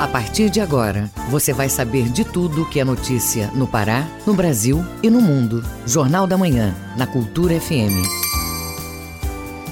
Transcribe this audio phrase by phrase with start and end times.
[0.00, 4.32] A partir de agora, você vai saber de tudo que é notícia no Pará, no
[4.32, 5.62] Brasil e no mundo.
[5.86, 8.00] Jornal da Manhã, na Cultura FM.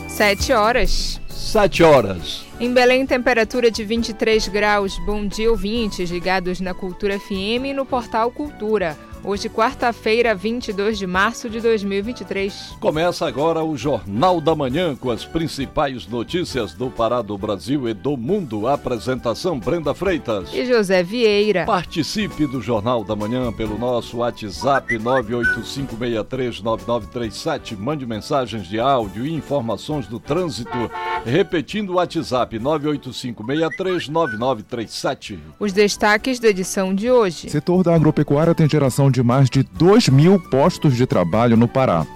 [0.07, 1.19] Sete horas.
[1.31, 2.45] Sete horas.
[2.61, 4.99] Em Belém, temperatura de 23 graus.
[4.99, 8.99] Bom dia, ouvintes ligados na Cultura FM e no portal Cultura.
[9.25, 12.77] Hoje, quarta-feira, 22 de março de 2023.
[12.81, 17.95] Começa agora o Jornal da Manhã com as principais notícias do Pará, do Brasil e
[17.95, 18.69] do mundo.
[18.69, 21.65] apresentação Brenda Freitas e José Vieira.
[21.67, 27.77] Participe do Jornal da Manhã pelo nosso WhatsApp 985639937.
[27.77, 30.91] Mande mensagens de áudio e informações do trânsito.
[31.25, 35.39] Repetindo o WhatsApp 985639937.
[35.59, 37.51] Os destaques da edição de hoje.
[37.51, 42.07] Setor da agropecuária tem geração de mais de 2 mil postos de trabalho no Pará.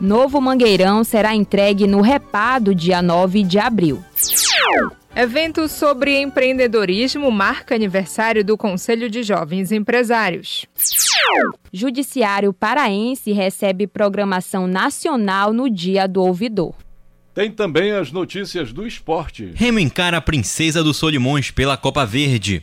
[0.00, 4.02] Novo Mangueirão será entregue no Repado dia 9 de abril.
[5.16, 10.66] Evento sobre empreendedorismo marca aniversário do Conselho de Jovens Empresários.
[11.72, 16.74] Judiciário paraense recebe programação nacional no Dia do Ouvidor.
[17.34, 19.50] Tem também as notícias do esporte.
[19.56, 22.62] Remo encara a princesa do Solimões pela Copa Verde.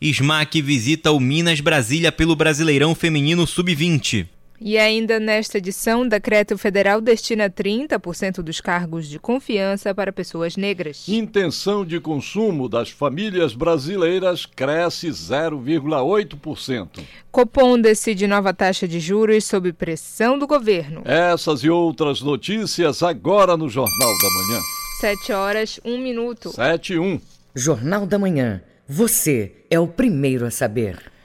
[0.00, 4.26] Smack visita o Minas Brasília pelo Brasileirão Feminino Sub-20.
[4.60, 11.08] E ainda nesta edição, decreto federal destina 30% dos cargos de confiança para pessoas negras.
[11.08, 17.00] Intenção de consumo das famílias brasileiras cresce 0,8%.
[17.30, 21.02] Copom decide nova taxa de juros sob pressão do governo.
[21.04, 24.60] Essas e outras notícias agora no Jornal da Manhã.
[25.00, 26.50] 7 horas, 1 minuto.
[26.50, 27.20] 7 e 1.
[27.54, 28.62] Jornal da Manhã.
[28.88, 31.15] Você é o primeiro a saber.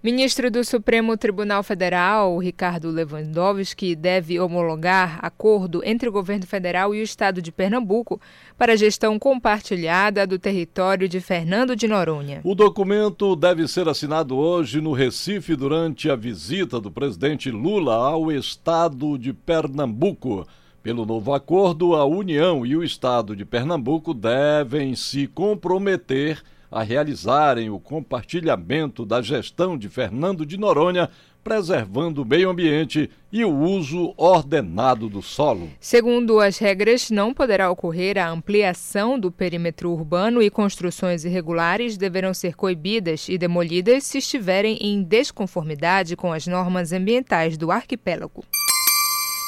[0.00, 7.00] Ministro do Supremo Tribunal Federal, Ricardo Lewandowski, deve homologar acordo entre o governo federal e
[7.00, 8.20] o estado de Pernambuco
[8.56, 12.40] para a gestão compartilhada do território de Fernando de Noronha.
[12.44, 18.30] O documento deve ser assinado hoje no Recife durante a visita do presidente Lula ao
[18.30, 20.46] estado de Pernambuco.
[20.80, 26.40] Pelo novo acordo, a União e o estado de Pernambuco devem se comprometer
[26.70, 31.08] a realizarem o compartilhamento da gestão de Fernando de Noronha,
[31.42, 35.70] preservando o meio ambiente e o uso ordenado do solo.
[35.80, 42.34] Segundo as regras, não poderá ocorrer a ampliação do perímetro urbano e construções irregulares deverão
[42.34, 48.44] ser coibidas e demolidas se estiverem em desconformidade com as normas ambientais do arquipélago.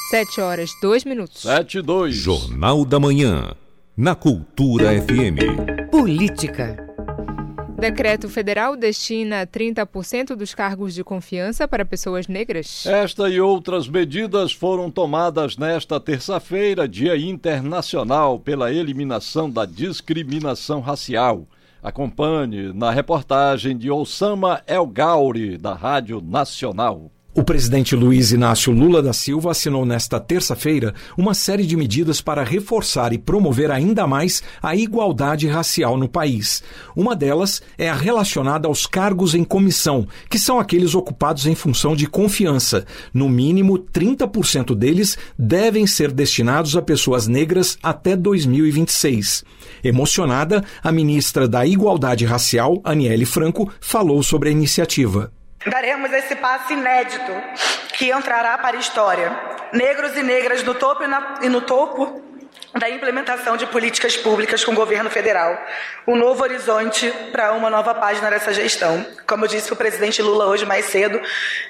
[0.09, 1.43] 7 horas, 2 minutos.
[1.43, 2.15] 7 e 2.
[2.15, 3.55] Jornal da Manhã.
[3.95, 5.89] Na Cultura FM.
[5.91, 6.90] Política.
[7.81, 12.85] Decreto federal destina 30% dos cargos de confiança para pessoas negras.
[12.85, 21.47] Esta e outras medidas foram tomadas nesta terça-feira, Dia Internacional pela Eliminação da Discriminação Racial.
[21.81, 27.09] Acompanhe na reportagem de Osama El Gauri, da Rádio Nacional.
[27.33, 32.43] O presidente Luiz Inácio Lula da Silva assinou nesta terça-feira uma série de medidas para
[32.43, 36.61] reforçar e promover ainda mais a igualdade racial no país.
[36.93, 41.95] Uma delas é a relacionada aos cargos em comissão, que são aqueles ocupados em função
[41.95, 42.85] de confiança.
[43.13, 49.45] No mínimo, 30% deles devem ser destinados a pessoas negras até 2026.
[49.81, 55.31] Emocionada, a ministra da Igualdade Racial, Aniele Franco, falou sobre a iniciativa.
[55.65, 57.31] Daremos esse passo inédito
[57.93, 59.31] que entrará para a história.
[59.71, 62.21] Negros e negras no topo e, na, e no topo
[62.73, 65.57] da implementação de políticas públicas com o governo federal.
[66.07, 69.05] Um novo horizonte para uma nova página dessa gestão.
[69.27, 71.21] Como disse o presidente Lula hoje mais cedo,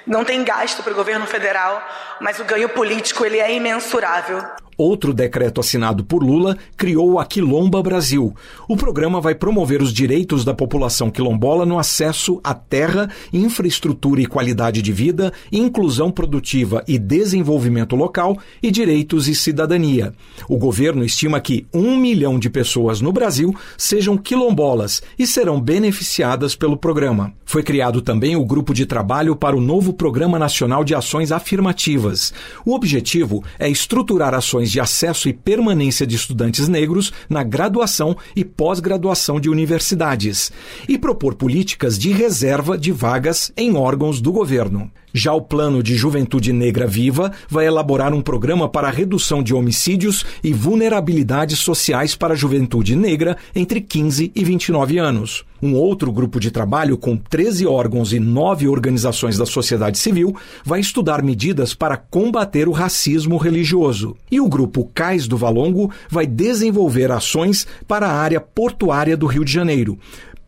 [0.06, 1.86] não tem gasto para o governo federal,
[2.20, 4.42] mas o ganho político ele é imensurável.
[4.76, 8.34] Outro decreto assinado por Lula criou a Quilomba Brasil.
[8.68, 14.26] O programa vai promover os direitos da população quilombola no acesso à terra, infraestrutura e
[14.26, 20.14] qualidade de vida, inclusão produtiva e desenvolvimento local e direitos e cidadania.
[20.48, 26.56] O governo estima que um milhão de pessoas no Brasil sejam quilombolas e serão beneficiadas
[26.56, 27.32] pelo programa.
[27.44, 32.32] Foi criado também o grupo de trabalho para o novo Programa Nacional de Ações Afirmativas.
[32.64, 38.44] O objetivo é estruturar ações de acesso e permanência de estudantes negros na graduação e
[38.44, 40.52] pós-graduação de universidades
[40.88, 44.90] e propor políticas de reserva de vagas em órgãos do governo.
[45.14, 49.54] Já o Plano de Juventude Negra Viva vai elaborar um programa para a redução de
[49.54, 55.44] homicídios e vulnerabilidades sociais para a juventude negra entre 15 e 29 anos.
[55.62, 60.80] Um outro grupo de trabalho, com 13 órgãos e 9 organizações da sociedade civil, vai
[60.80, 64.16] estudar medidas para combater o racismo religioso.
[64.28, 69.44] E o grupo Cais do Valongo vai desenvolver ações para a área portuária do Rio
[69.44, 69.98] de Janeiro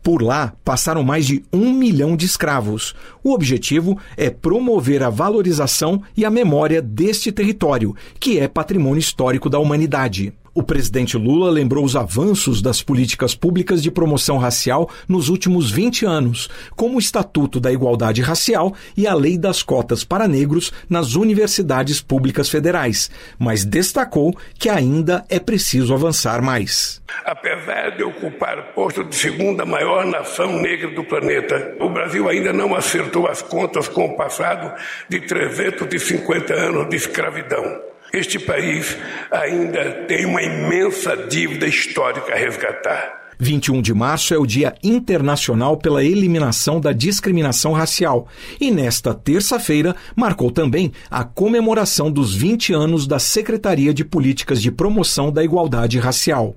[0.05, 2.93] Por lá, passaram mais de um milhão de escravos.
[3.23, 9.49] O objetivo é promover a valorização e a memória deste território, que é patrimônio histórico
[9.49, 10.31] da humanidade.
[10.57, 16.05] O presidente Lula lembrou os avanços das políticas públicas de promoção racial nos últimos 20
[16.05, 21.15] anos, como o Estatuto da Igualdade Racial e a Lei das Cotas para Negros nas
[21.15, 27.01] universidades públicas federais, mas destacou que ainda é preciso avançar mais.
[27.25, 32.53] Apesar de ocupar o posto de segunda maior nação negra do planeta, o Brasil ainda
[32.53, 34.73] não acertou as contas com o passado
[35.09, 37.93] de 350 anos de escravidão.
[38.13, 38.97] Este país
[39.31, 43.25] ainda tem uma imensa dívida histórica a resgatar.
[43.39, 48.27] 21 de março é o Dia Internacional pela Eliminação da Discriminação Racial
[48.59, 54.71] e nesta terça-feira marcou também a comemoração dos 20 anos da Secretaria de Políticas de
[54.71, 56.55] Promoção da Igualdade Racial.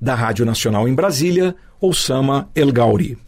[0.00, 3.25] Da Rádio Nacional em Brasília, Osama El Gauri.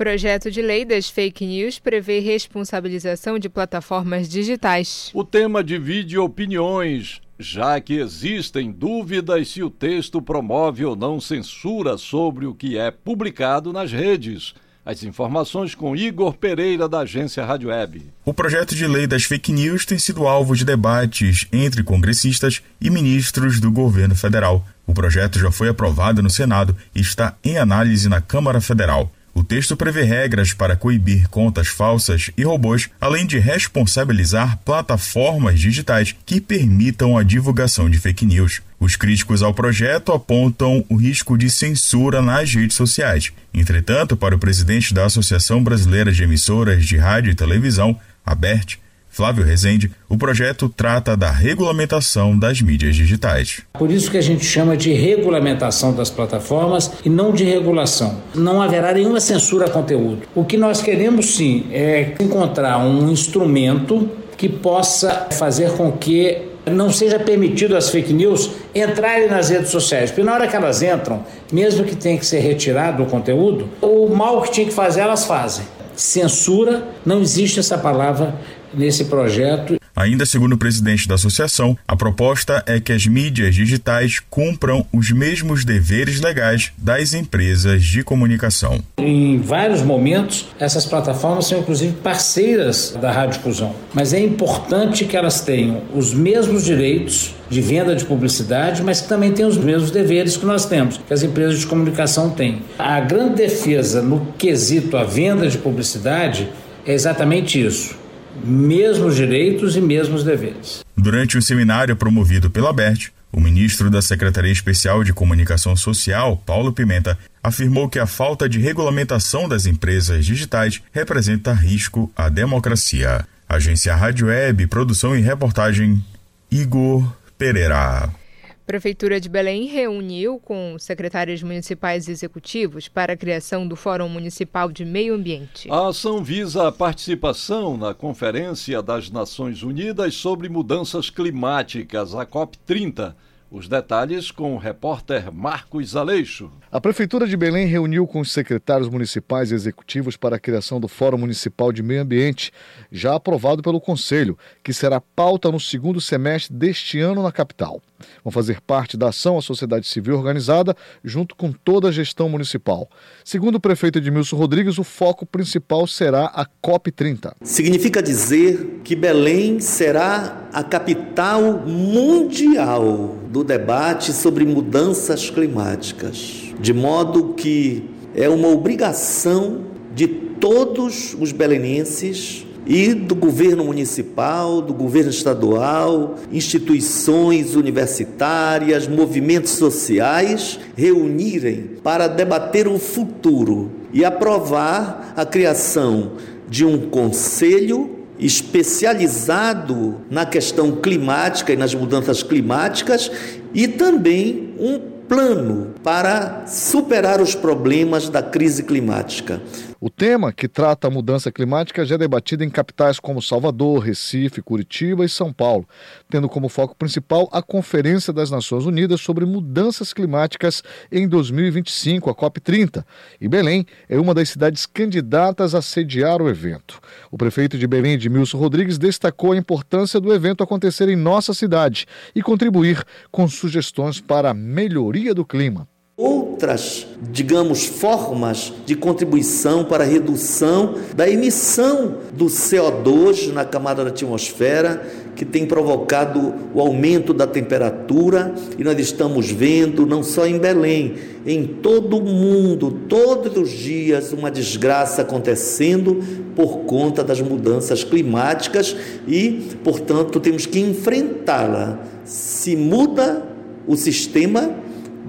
[0.00, 5.10] Projeto de lei das fake news prevê responsabilização de plataformas digitais.
[5.12, 11.98] O tema divide opiniões, já que existem dúvidas se o texto promove ou não censura
[11.98, 14.54] sobre o que é publicado nas redes.
[14.86, 18.06] As informações com Igor Pereira, da agência Rádio Web.
[18.24, 22.88] O projeto de lei das fake news tem sido alvo de debates entre congressistas e
[22.88, 24.66] ministros do governo federal.
[24.86, 29.12] O projeto já foi aprovado no Senado e está em análise na Câmara Federal.
[29.40, 36.14] O texto prevê regras para coibir contas falsas e robôs, além de responsabilizar plataformas digitais
[36.26, 38.60] que permitam a divulgação de fake news.
[38.78, 43.32] Os críticos ao projeto apontam o risco de censura nas redes sociais.
[43.54, 48.78] Entretanto, para o presidente da Associação Brasileira de Emissoras de Rádio e Televisão, ABERT,
[49.20, 53.60] Flávio Rezende, o projeto trata da regulamentação das mídias digitais.
[53.74, 58.16] Por isso que a gente chama de regulamentação das plataformas e não de regulação.
[58.34, 60.22] Não haverá nenhuma censura a conteúdo.
[60.34, 64.08] O que nós queremos sim é encontrar um instrumento
[64.38, 70.10] que possa fazer com que não seja permitido as fake news entrarem nas redes sociais.
[70.10, 71.22] Porque na hora que elas entram,
[71.52, 75.26] mesmo que tenha que ser retirado o conteúdo, o mal que tinha que fazer, elas
[75.26, 75.66] fazem.
[75.94, 78.34] Censura, não existe essa palavra
[78.74, 79.80] nesse projeto.
[79.94, 85.10] Ainda segundo o presidente da associação, a proposta é que as mídias digitais cumpram os
[85.10, 88.80] mesmos deveres legais das empresas de comunicação.
[88.98, 95.40] Em vários momentos, essas plataformas são inclusive parceiras da radiodifusão, mas é importante que elas
[95.40, 100.36] tenham os mesmos direitos de venda de publicidade, mas que também tenham os mesmos deveres
[100.36, 102.62] que nós temos, que as empresas de comunicação têm.
[102.78, 106.48] A grande defesa no quesito a venda de publicidade
[106.86, 107.99] é exatamente isso
[108.44, 110.84] mesmos direitos e mesmos deveres.
[110.96, 116.72] Durante um seminário promovido pela BERT, o ministro da Secretaria Especial de Comunicação Social, Paulo
[116.72, 123.24] Pimenta, afirmou que a falta de regulamentação das empresas digitais representa risco à democracia.
[123.48, 126.04] Agência Rádio Web, produção e reportagem,
[126.50, 128.19] Igor Pereira.
[128.66, 134.84] Prefeitura de Belém reuniu com secretários municipais executivos para a criação do Fórum Municipal de
[134.84, 135.68] Meio Ambiente.
[135.70, 143.14] A ação visa a participação na Conferência das Nações Unidas sobre Mudanças Climáticas, a COP30
[143.50, 146.50] os detalhes com o repórter Marcos Aleixo.
[146.70, 150.86] A Prefeitura de Belém reuniu com os secretários municipais e executivos para a criação do
[150.86, 152.52] Fórum Municipal de Meio Ambiente,
[152.92, 157.82] já aprovado pelo Conselho, que será pauta no segundo semestre deste ano na capital.
[158.24, 162.88] Vão fazer parte da ação a sociedade civil organizada, junto com toda a gestão municipal.
[163.24, 167.32] Segundo o prefeito Edmilson Rodrigues, o foco principal será a COP30.
[167.42, 177.34] Significa dizer que Belém será a capital mundial do debate sobre mudanças climáticas, de modo
[177.34, 186.16] que é uma obrigação de todos os belenenses e do governo municipal, do governo estadual,
[186.32, 196.12] instituições universitárias, movimentos sociais reunirem para debater o futuro e aprovar a criação
[196.48, 203.10] de um conselho especializado na questão climática e nas mudanças climáticas
[203.54, 209.40] e também um plano para superar os problemas da crise climática.
[209.82, 214.42] O tema, que trata a mudança climática, já é debatido em capitais como Salvador, Recife,
[214.42, 215.66] Curitiba e São Paulo,
[216.10, 222.14] tendo como foco principal a Conferência das Nações Unidas sobre Mudanças Climáticas em 2025, a
[222.14, 222.84] COP30.
[223.18, 226.78] E Belém é uma das cidades candidatas a sediar o evento.
[227.10, 231.86] O prefeito de Belém, Edmilson Rodrigues, destacou a importância do evento acontecer em nossa cidade
[232.14, 235.66] e contribuir com sugestões para a melhoria do clima.
[236.00, 243.84] Outra outras, digamos, formas de contribuição para a redução da emissão do CO2 na camada
[243.84, 244.82] da atmosfera,
[245.14, 250.94] que tem provocado o aumento da temperatura, e nós estamos vendo, não só em Belém,
[251.26, 256.02] em todo o mundo, todos os dias, uma desgraça acontecendo
[256.34, 258.74] por conta das mudanças climáticas
[259.06, 261.80] e, portanto, temos que enfrentá-la.
[262.02, 263.26] Se muda
[263.66, 264.50] o sistema,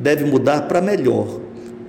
[0.02, 1.40] deve mudar para melhor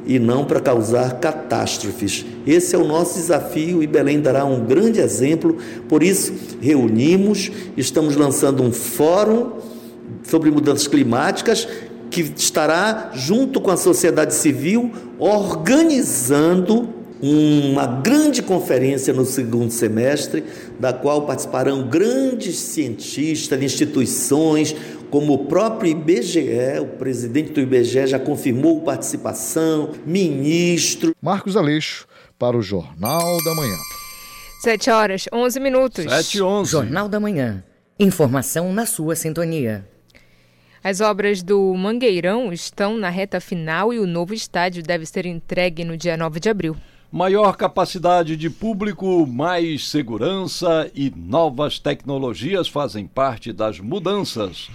[0.06, 2.24] e não para causar catástrofes.
[2.46, 5.56] Esse é o nosso desafio e Belém dará um grande exemplo.
[5.88, 9.52] Por isso, reunimos, estamos lançando um fórum
[10.24, 11.66] sobre mudanças climáticas
[12.10, 16.88] que estará junto com a sociedade civil organizando
[17.22, 20.42] uma grande conferência no segundo semestre,
[20.80, 24.74] da qual participarão grandes cientistas, instituições,
[25.12, 31.14] como o próprio IBGE, o presidente do IBGE já confirmou participação, ministro.
[31.20, 32.06] Marcos Aleixo,
[32.38, 33.76] para o Jornal da Manhã.
[34.62, 36.04] 7 horas, 11 minutos.
[36.04, 36.70] 7 e 11.
[36.70, 37.62] Jornal da Manhã.
[38.00, 39.86] Informação na sua sintonia.
[40.82, 45.84] As obras do Mangueirão estão na reta final e o novo estádio deve ser entregue
[45.84, 46.74] no dia 9 de abril.
[47.12, 54.70] Maior capacidade de público, mais segurança e novas tecnologias fazem parte das mudanças.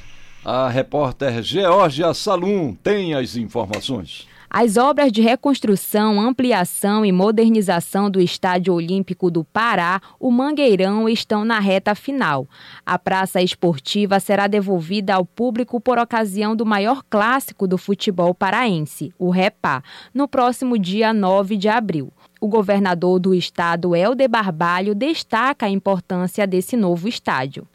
[0.50, 4.26] A repórter Georgia Salum tem as informações.
[4.50, 11.44] As obras de reconstrução, ampliação e modernização do Estádio Olímpico do Pará, o Mangueirão, estão
[11.44, 12.48] na reta final.
[12.86, 19.12] A praça esportiva será devolvida ao público por ocasião do maior clássico do futebol paraense,
[19.20, 22.10] o REPA, no próximo dia 9 de abril.
[22.40, 27.68] O governador do estado, Helder Barbalho, destaca a importância desse novo estádio.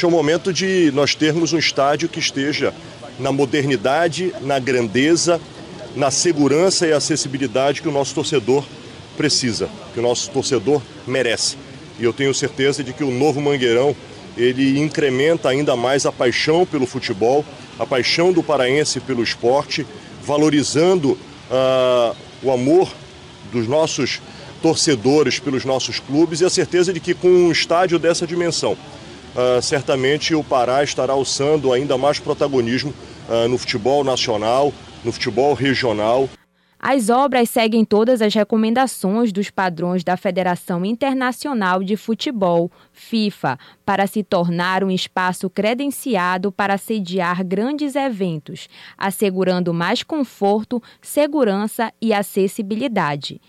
[0.00, 2.72] É o momento de nós termos um estádio que esteja
[3.18, 5.40] na modernidade, na grandeza,
[5.96, 8.64] na segurança e acessibilidade que o nosso torcedor
[9.16, 11.56] precisa, que o nosso torcedor merece.
[11.98, 13.96] E eu tenho certeza de que o novo Mangueirão
[14.36, 17.44] ele incrementa ainda mais a paixão pelo futebol,
[17.76, 19.84] a paixão do paraense pelo esporte,
[20.22, 21.18] valorizando
[21.50, 22.88] uh, o amor
[23.52, 24.20] dos nossos
[24.62, 28.76] torcedores pelos nossos clubes e a certeza de que com um estádio dessa dimensão,
[29.38, 32.92] uh, certamente o Pará estará alçando ainda mais protagonismo
[33.28, 34.72] uh, no futebol nacional,
[35.04, 36.28] no futebol regional.
[36.80, 44.06] As obras seguem todas as recomendações dos padrões da Federação Internacional de Futebol, FIFA, para
[44.06, 53.40] se tornar um espaço credenciado para sediar grandes eventos, assegurando mais conforto, segurança e acessibilidade.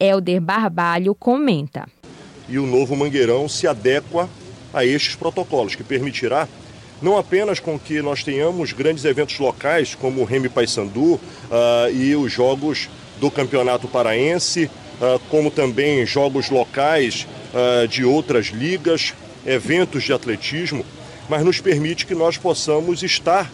[0.00, 1.86] Helder Barbalho comenta.
[2.48, 4.30] E o novo Mangueirão se adequa
[4.78, 6.48] a estes protocolos, que permitirá
[7.00, 11.20] não apenas com que nós tenhamos grandes eventos locais, como o Remy Paysandu uh,
[11.92, 12.88] e os jogos
[13.20, 14.64] do Campeonato Paraense,
[15.00, 19.14] uh, como também jogos locais uh, de outras ligas,
[19.46, 20.84] eventos de atletismo,
[21.28, 23.50] mas nos permite que nós possamos estar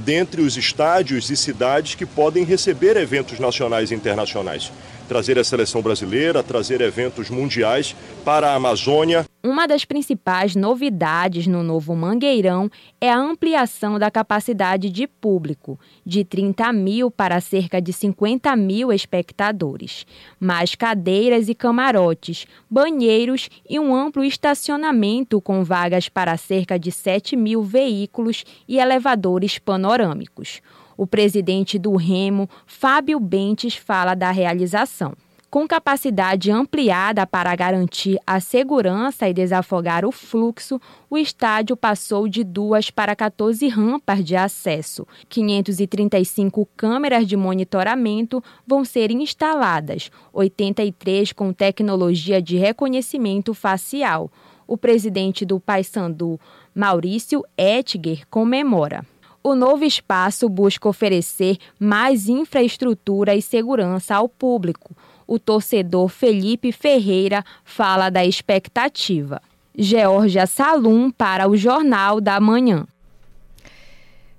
[0.00, 4.72] dentre os estádios e cidades que podem receber eventos nacionais e internacionais
[5.10, 9.26] trazer a seleção brasileira, trazer eventos mundiais para a Amazônia.
[9.42, 12.70] Uma das principais novidades no novo Mangueirão
[13.00, 18.92] é a ampliação da capacidade de público, de 30 mil para cerca de 50 mil
[18.92, 20.04] espectadores.
[20.38, 27.34] Mais cadeiras e camarotes, banheiros e um amplo estacionamento com vagas para cerca de 7
[27.34, 30.60] mil veículos e elevadores panorâmicos.
[30.98, 35.14] O presidente do Remo, Fábio Bentes, fala da realização.
[35.50, 40.80] Com capacidade ampliada para garantir a segurança e desafogar o fluxo,
[41.10, 45.04] o estádio passou de duas para 14 rampas de acesso.
[45.28, 54.30] 535 câmeras de monitoramento vão ser instaladas, 83 com tecnologia de reconhecimento facial.
[54.68, 56.38] O presidente do Paysandu,
[56.72, 59.04] Maurício Ettinger, comemora.
[59.42, 64.94] O novo espaço busca oferecer mais infraestrutura e segurança ao público.
[65.30, 69.40] O torcedor Felipe Ferreira fala da expectativa.
[69.78, 72.84] Georgia Salum para o Jornal da Manhã.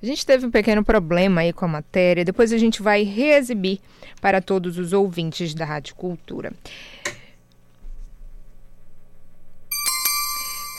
[0.03, 3.79] A gente teve um pequeno problema aí com a matéria, depois a gente vai reexibir
[4.19, 6.51] para todos os ouvintes da Rádio Cultura.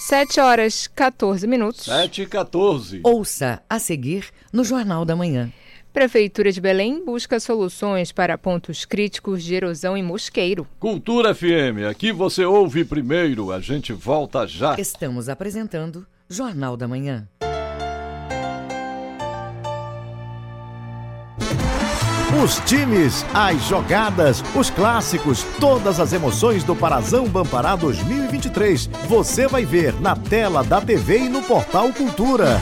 [0.01, 1.87] 7 horas 14 minutos.
[1.87, 3.01] 7 e 14.
[3.03, 5.51] Ouça a seguir no Jornal da Manhã.
[5.93, 10.67] Prefeitura de Belém busca soluções para pontos críticos de erosão em Mosqueiro.
[10.81, 14.75] Cultura FM, aqui você ouve primeiro, a gente volta já.
[14.79, 17.29] Estamos apresentando Jornal da Manhã.
[22.43, 28.87] Os times, as jogadas, os clássicos, todas as emoções do Parazão Bampará 2023.
[29.07, 32.59] Você vai ver na tela da TV e no portal Cultura.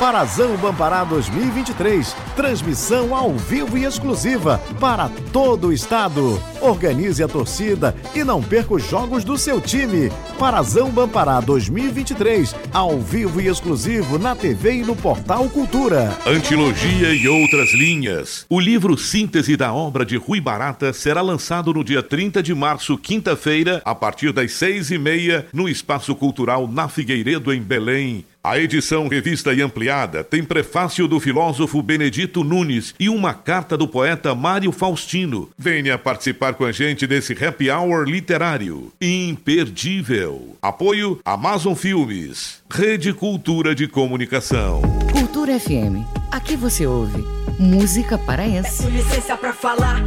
[0.00, 2.16] Parazão Bampará 2023.
[2.34, 6.42] Transmissão ao vivo e exclusiva para todo o estado.
[6.62, 10.10] Organize a torcida e não perca os jogos do seu time.
[10.38, 12.54] Parazão Bampará 2023.
[12.72, 16.16] Ao vivo e exclusivo na TV e no Portal Cultura.
[16.26, 18.46] Antilogia e outras linhas.
[18.48, 22.96] O livro Síntese da obra de Rui Barata será lançado no dia 30 de março,
[22.96, 28.24] quinta-feira, a partir das seis e meia, no Espaço Cultural na Figueiredo, em Belém.
[28.42, 33.86] A edição revista e ampliada tem prefácio do filósofo Benedito Nunes e uma carta do
[33.86, 35.50] poeta Mário Faustino.
[35.58, 38.90] Venha participar com a gente desse happy hour literário.
[38.98, 40.56] Imperdível.
[40.62, 42.62] Apoio Amazon Filmes.
[42.72, 44.80] Rede Cultura de Comunicação.
[45.12, 46.00] Cultura FM.
[46.32, 47.22] Aqui você ouve
[47.60, 48.84] música paraense.
[48.84, 50.00] Peço licença pra falar,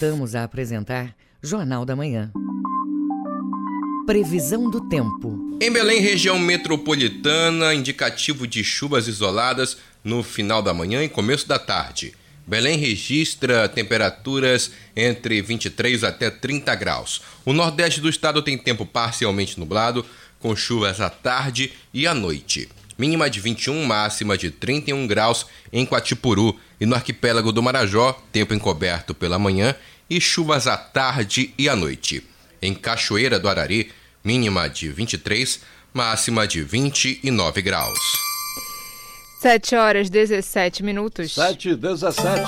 [0.00, 2.32] Voltamos a apresentar Jornal da Manhã.
[4.06, 5.58] Previsão do tempo.
[5.60, 11.58] Em Belém, região metropolitana, indicativo de chuvas isoladas no final da manhã e começo da
[11.58, 12.14] tarde.
[12.46, 17.20] Belém registra temperaturas entre 23 até 30 graus.
[17.44, 20.02] O nordeste do estado tem tempo parcialmente nublado,
[20.38, 22.70] com chuvas à tarde e à noite.
[22.96, 28.54] Mínima de 21, máxima de 31 graus em Quatipuru e no arquipélago do Marajó, tempo
[28.54, 29.74] encoberto pela manhã
[30.08, 32.26] e chuvas à tarde e à noite.
[32.62, 33.92] Em Cachoeira do Arari,
[34.24, 35.60] mínima de 23,
[35.92, 37.98] máxima de 29 graus.
[39.40, 41.34] 7 horas 17 minutos.
[41.34, 42.42] 7 e 17.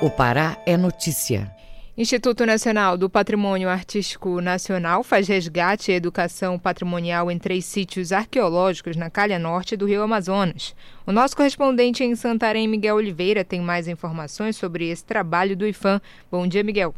[0.00, 1.53] O Pará é notícia.
[1.96, 8.96] Instituto Nacional do Patrimônio Artístico Nacional faz resgate e educação patrimonial em três sítios arqueológicos
[8.96, 10.74] na calha norte do Rio Amazonas.
[11.06, 16.00] O nosso correspondente em Santarém, Miguel Oliveira, tem mais informações sobre esse trabalho do IFAM.
[16.28, 16.92] Bom dia, Miguel.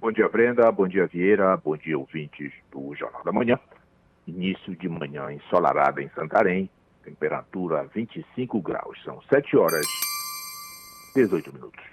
[0.00, 0.72] Bom dia, Brenda.
[0.72, 1.54] Bom dia, Vieira.
[1.58, 3.60] Bom dia, ouvintes do Jornal da Manhã.
[4.26, 6.70] Início de manhã ensolarada em Santarém,
[7.04, 8.98] temperatura 25 graus.
[9.04, 9.86] São 7 horas
[11.14, 11.84] 18 minutos.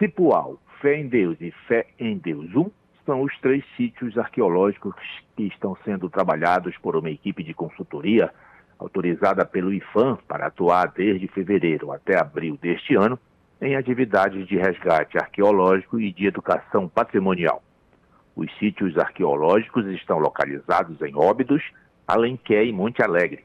[0.00, 2.70] Cipual, Fé em Deus e Fé em Deus 1
[3.04, 4.94] são os três sítios arqueológicos
[5.36, 8.32] que estão sendo trabalhados por uma equipe de consultoria
[8.78, 13.18] autorizada pelo IFAM para atuar desde fevereiro até abril deste ano
[13.60, 17.60] em atividades de resgate arqueológico e de educação patrimonial.
[18.36, 21.62] Os sítios arqueológicos estão localizados em Óbidos,
[22.06, 23.44] Alenquer e Monte Alegre.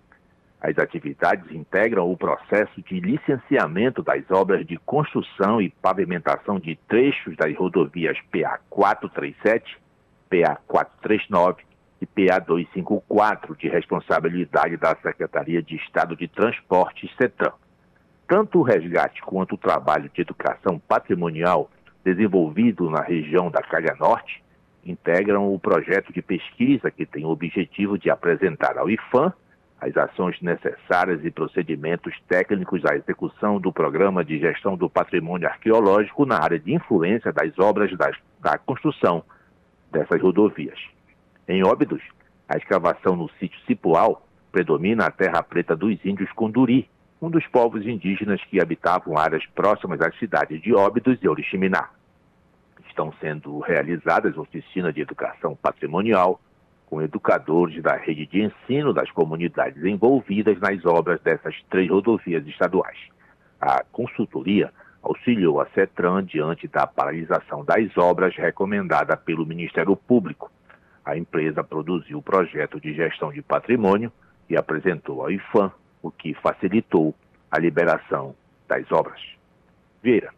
[0.63, 7.35] As atividades integram o processo de licenciamento das obras de construção e pavimentação de trechos
[7.35, 9.77] das rodovias PA 437,
[10.29, 11.63] PA 439
[12.01, 17.51] e PA 254, de responsabilidade da Secretaria de Estado de Transporte, CETRAN.
[18.25, 21.69] Tanto o resgate quanto o trabalho de educação patrimonial
[22.05, 24.41] desenvolvido na região da Calha Norte
[24.85, 29.33] integram o projeto de pesquisa que tem o objetivo de apresentar ao IFAM
[29.83, 36.25] as ações necessárias e procedimentos técnicos à execução do Programa de Gestão do Patrimônio Arqueológico
[36.25, 39.23] na área de influência das obras das, da construção
[39.91, 40.79] dessas rodovias.
[41.49, 42.01] Em Óbidos,
[42.47, 46.89] a escavação no sítio Cipual predomina a terra preta dos índios Conduri,
[47.21, 51.89] um dos povos indígenas que habitavam áreas próximas às cidades de Óbidos e Oriximiná.
[52.87, 56.39] Estão sendo realizadas oficinas de educação patrimonial,
[56.93, 62.99] com educadores da rede de ensino das comunidades envolvidas nas obras dessas três rodovias estaduais.
[63.59, 70.51] A consultoria auxiliou a CETRAN diante da paralisação das obras recomendada pelo Ministério Público.
[71.03, 74.13] A empresa produziu o projeto de gestão de patrimônio
[74.47, 77.15] e apresentou ao IFAM, o que facilitou
[77.49, 78.35] a liberação
[78.67, 79.19] das obras.
[80.03, 80.31] Vieira.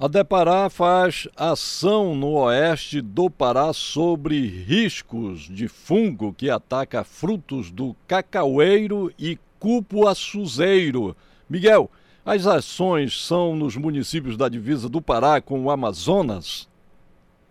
[0.00, 7.72] A Depará faz ação no oeste do Pará sobre riscos de fungo que ataca frutos
[7.72, 11.16] do cacaueiro e cupuaçuzeiro.
[11.50, 11.90] Miguel,
[12.24, 16.70] as ações são nos municípios da divisa do Pará com o Amazonas?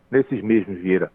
[0.09, 1.11] Nesses mesmos, Vieira,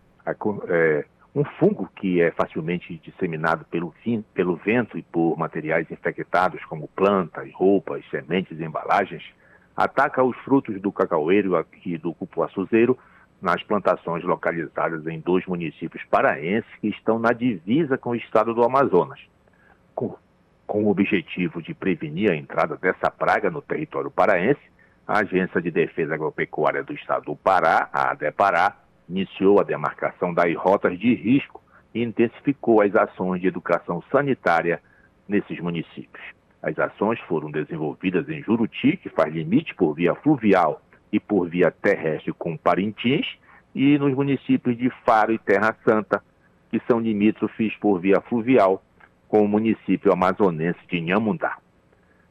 [0.68, 3.94] é, um fungo que é facilmente disseminado pelo,
[4.34, 9.24] pelo vento e por materiais infectados como plantas, roupas, sementes e embalagens,
[9.76, 11.52] ataca os frutos do cacaueiro
[11.84, 12.98] e do cupuaçuzeiro
[13.40, 18.62] nas plantações localizadas em dois municípios paraenses que estão na divisa com o estado do
[18.62, 19.20] Amazonas.
[19.94, 20.16] Com,
[20.66, 24.60] com o objetivo de prevenir a entrada dessa praga no território paraense,
[25.06, 28.76] a Agência de Defesa Agropecuária do Estado do Pará, a ADEPARÁ,
[29.08, 31.60] iniciou a demarcação das rotas de risco
[31.92, 34.80] e intensificou as ações de educação sanitária
[35.28, 36.22] nesses municípios.
[36.62, 40.80] As ações foram desenvolvidas em Juruti, que faz limite por via fluvial
[41.12, 43.26] e por via terrestre com Parintins,
[43.74, 46.22] e nos municípios de Faro e Terra Santa,
[46.70, 48.82] que são limítrofes por via fluvial
[49.28, 51.58] com o município amazonense de Inhamundá.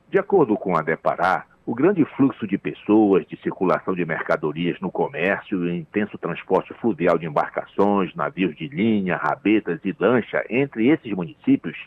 [0.10, 4.91] De acordo com a Depará, o grande fluxo de pessoas, de circulação de mercadorias no
[4.91, 11.12] comércio e intenso transporte fluvial de embarcações, navios de linha, rabetas e lancha entre esses
[11.13, 11.78] municípios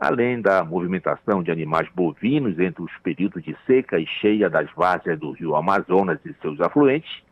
[0.00, 5.20] além da movimentação de animais bovinos entre os períodos de seca e cheia das várzeas
[5.20, 7.22] do rio Amazonas e seus afluentes,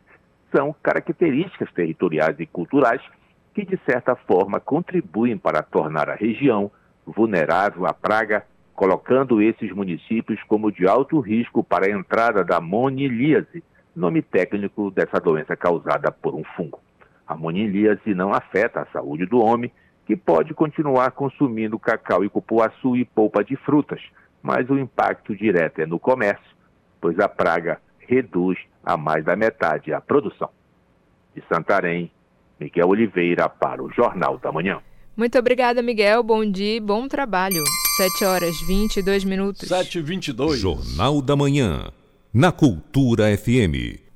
[0.55, 3.01] são características territoriais e culturais
[3.55, 6.71] que, de certa forma, contribuem para tornar a região
[7.05, 13.63] vulnerável à praga, colocando esses municípios como de alto risco para a entrada da monilíase,
[13.95, 16.79] nome técnico dessa doença causada por um fungo.
[17.27, 19.71] A monilíase não afeta a saúde do homem
[20.09, 24.01] que pode continuar consumindo cacau e cupuaçu e polpa de frutas,
[24.41, 26.49] mas o impacto direto é no comércio,
[26.99, 30.49] pois a praga reduz a mais da metade a produção.
[31.35, 32.11] De Santarém,
[32.59, 34.81] Miguel Oliveira para o Jornal da Manhã.
[35.15, 36.23] Muito obrigada, Miguel.
[36.23, 37.63] Bom dia e bom trabalho.
[37.97, 39.69] 7 horas 22 minutos.
[39.69, 41.91] 7 e 22 Jornal da Manhã.
[42.33, 44.08] Na Cultura FM.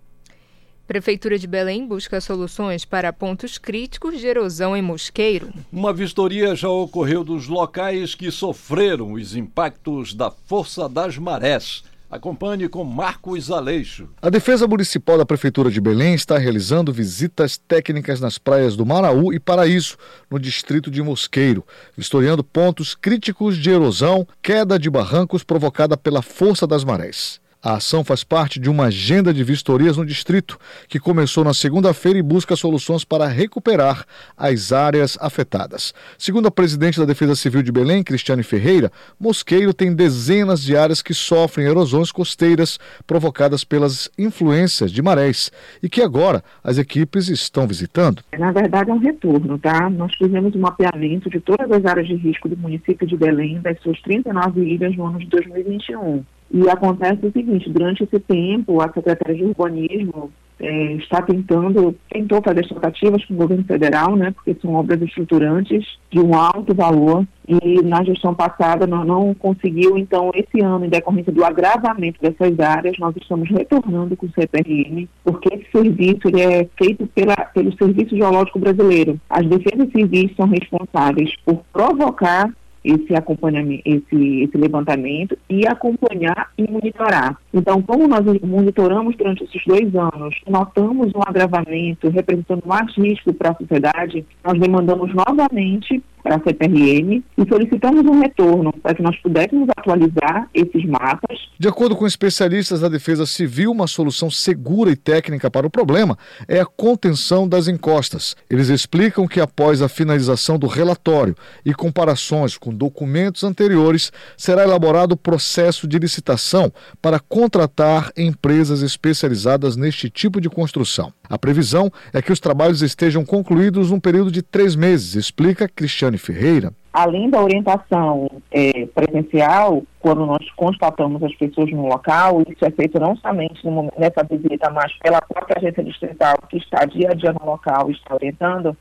[0.86, 5.50] Prefeitura de Belém busca soluções para pontos críticos de erosão em Mosqueiro.
[5.72, 11.84] Uma vistoria já ocorreu dos locais que sofreram os impactos da força das marés.
[12.12, 14.10] Acompanhe com Marcos Aleixo.
[14.22, 19.34] A Defesa Municipal da Prefeitura de Belém está realizando visitas técnicas nas praias do Maraú
[19.34, 19.96] e Paraíso,
[20.30, 21.66] no distrito de Mosqueiro,
[21.98, 27.42] vistoriando pontos críticos de erosão, queda de barrancos provocada pela força das marés.
[27.66, 32.20] A ação faz parte de uma agenda de vistorias no distrito, que começou na segunda-feira
[32.20, 34.04] e busca soluções para recuperar
[34.36, 35.94] as áreas afetadas.
[36.18, 41.02] Segundo a presidente da Defesa Civil de Belém, Cristiane Ferreira, Mosqueiro tem dezenas de áreas
[41.02, 45.50] que sofrem erosões costeiras provocadas pelas influências de marés
[45.82, 48.22] e que agora as equipes estão visitando.
[48.38, 49.90] Na verdade, é um retorno, tá?
[49.90, 53.80] Nós fizemos um mapeamento de todas as áreas de risco do município de Belém, das
[53.80, 56.26] suas 39 ilhas no ano de 2021.
[56.54, 62.44] E acontece o seguinte, durante esse tempo, a Secretaria de Urbanismo é, está tentando, tentou
[62.44, 67.26] fazer tratativas com o governo federal, né, porque são obras estruturantes de um alto valor,
[67.48, 72.60] e na gestão passada não, não conseguiu, então, esse ano, em decorrência do agravamento dessas
[72.60, 77.76] áreas, nós estamos retornando com o CPRM, porque esse serviço ele é feito pela, pelo
[77.76, 79.20] Serviço Geológico Brasileiro.
[79.28, 86.70] As defesas civis são responsáveis por provocar esse acompanhamento, esse, esse levantamento e acompanhar e
[86.70, 87.38] monitorar.
[87.54, 93.52] Então, como nós monitoramos durante esses dois anos, notamos um agravamento representando mais risco para
[93.52, 99.16] a sociedade, nós demandamos novamente para a CPRM e solicitamos um retorno para que nós
[99.18, 101.38] pudéssemos atualizar esses mapas.
[101.60, 106.18] De acordo com especialistas da Defesa Civil, uma solução segura e técnica para o problema
[106.48, 108.36] é a contenção das encostas.
[108.50, 111.36] Eles explicam que após a finalização do relatório
[111.66, 119.76] e comparações com documentos anteriores, será elaborado o processo de licitação para contratar empresas especializadas
[119.76, 121.12] neste tipo de construção.
[121.30, 126.18] A previsão é que os trabalhos estejam concluídos num período de três meses, explica Cristiane
[126.18, 126.72] Ferreira.
[126.94, 132.98] Além da orientação é, presencial, quando nós constatamos as pessoas no local, isso é feito
[132.98, 137.34] não somente no, nessa visita, mas pela própria agência distrital que está dia a dia
[137.34, 138.78] no local e está orientando,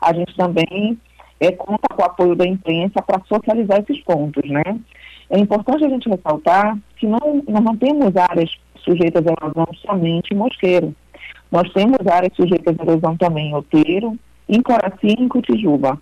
[0.00, 0.96] a gente também
[1.40, 4.62] é, conta com o apoio da imprensa para socializar esses pontos, né?
[5.28, 10.32] É importante a gente ressaltar que não, nós não temos áreas sujeitas a erosão somente
[10.32, 10.94] em Mosqueiro.
[11.50, 14.16] Nós temos áreas sujeitas a erosão também em Outeiro,
[14.48, 16.00] em Coraci e em Cotijuba.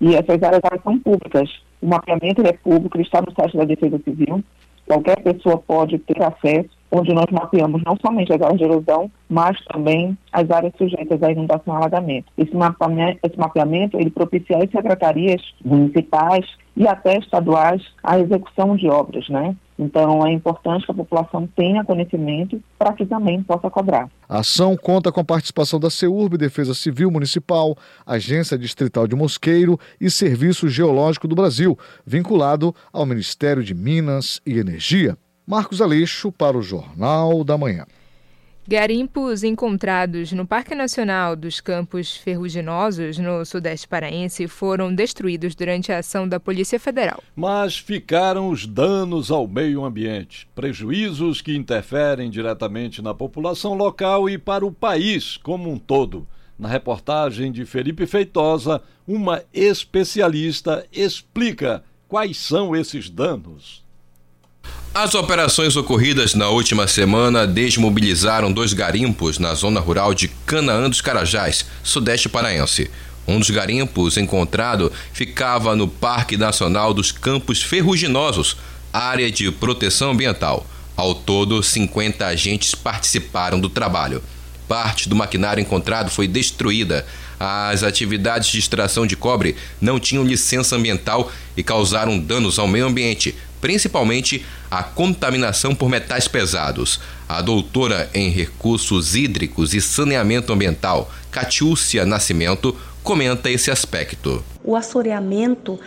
[0.00, 1.50] E essas áreas são públicas.
[1.80, 4.42] O mapeamento é público, está no site da Defesa Civil.
[4.86, 9.58] Qualquer pessoa pode ter acesso onde nós mapeamos não somente as áreas de erosão, mas
[9.64, 12.26] também as áreas sujeitas à inundação e alagamento.
[12.36, 16.44] Esse mapeamento, esse mapeamento ele propicia às secretarias municipais
[16.76, 19.56] e até estaduais a execução de obras, né?
[19.78, 24.08] Então, é importante que a população tenha conhecimento para que também possa cobrar.
[24.28, 27.74] A ação conta com a participação da CEURB, Defesa Civil Municipal,
[28.06, 31.76] Agência Distrital de Mosqueiro e Serviço Geológico do Brasil,
[32.06, 35.16] vinculado ao Ministério de Minas e Energia.
[35.46, 37.84] Marcos Aleixo para o Jornal da Manhã.
[38.66, 45.98] Garimpos encontrados no Parque Nacional dos Campos Ferruginosos, no Sudeste Paraense, foram destruídos durante a
[45.98, 47.20] ação da Polícia Federal.
[47.34, 54.38] Mas ficaram os danos ao meio ambiente, prejuízos que interferem diretamente na população local e
[54.38, 56.24] para o país como um todo.
[56.56, 63.81] Na reportagem de Felipe Feitosa, uma especialista explica quais são esses danos.
[64.94, 71.00] As operações ocorridas na última semana desmobilizaram dois garimpos na zona rural de Canaã dos
[71.00, 72.90] Carajás, sudeste paraense.
[73.26, 78.58] Um dos garimpos encontrado ficava no Parque Nacional dos Campos Ferruginosos,
[78.92, 80.66] área de proteção ambiental.
[80.94, 84.22] Ao todo, 50 agentes participaram do trabalho.
[84.68, 87.06] Parte do maquinário encontrado foi destruída.
[87.44, 92.86] As atividades de extração de cobre não tinham licença ambiental e causaram danos ao meio
[92.86, 97.00] ambiente, principalmente a contaminação por metais pesados.
[97.28, 104.44] A doutora em recursos hídricos e saneamento ambiental, Catiúcia Nascimento, comenta esse aspecto.
[104.62, 105.80] O assoreamento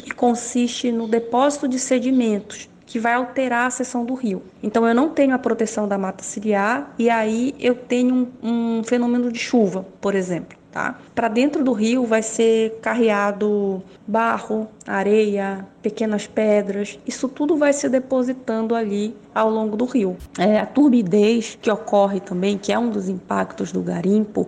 [0.00, 4.42] ele consiste no depósito de sedimentos que vai alterar a seção do rio.
[4.60, 8.82] Então eu não tenho a proteção da mata ciliar e aí eu tenho um, um
[8.82, 10.55] fenômeno de chuva, por exemplo.
[10.76, 10.94] Tá?
[11.14, 16.98] Para dentro do rio vai ser carreado barro, areia, pequenas pedras.
[17.06, 20.18] Isso tudo vai se depositando ali ao longo do rio.
[20.38, 24.46] É, a turbidez que ocorre também, que é um dos impactos do garimpo,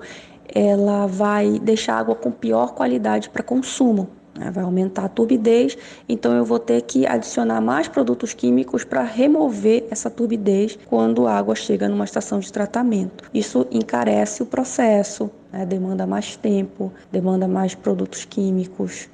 [0.55, 4.11] ela vai deixar a água com pior qualidade para consumo.
[4.39, 4.51] Né?
[4.51, 5.77] Vai aumentar a turbidez,
[6.09, 11.37] então eu vou ter que adicionar mais produtos químicos para remover essa turbidez quando a
[11.37, 13.25] água chega numa estação de tratamento.
[13.35, 15.67] Isso encarece o processo, né?
[15.67, 19.09] demanda mais tempo, demanda mais produtos químicos.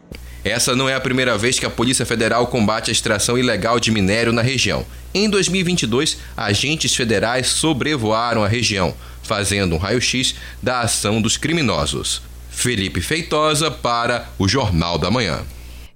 [0.45, 3.91] Essa não é a primeira vez que a Polícia Federal combate a extração ilegal de
[3.91, 4.85] minério na região.
[5.15, 12.21] Em 2022, agentes federais sobrevoaram a região, fazendo um raio-x da ação dos criminosos.
[12.51, 15.41] Felipe Feitosa para o Jornal da Manhã.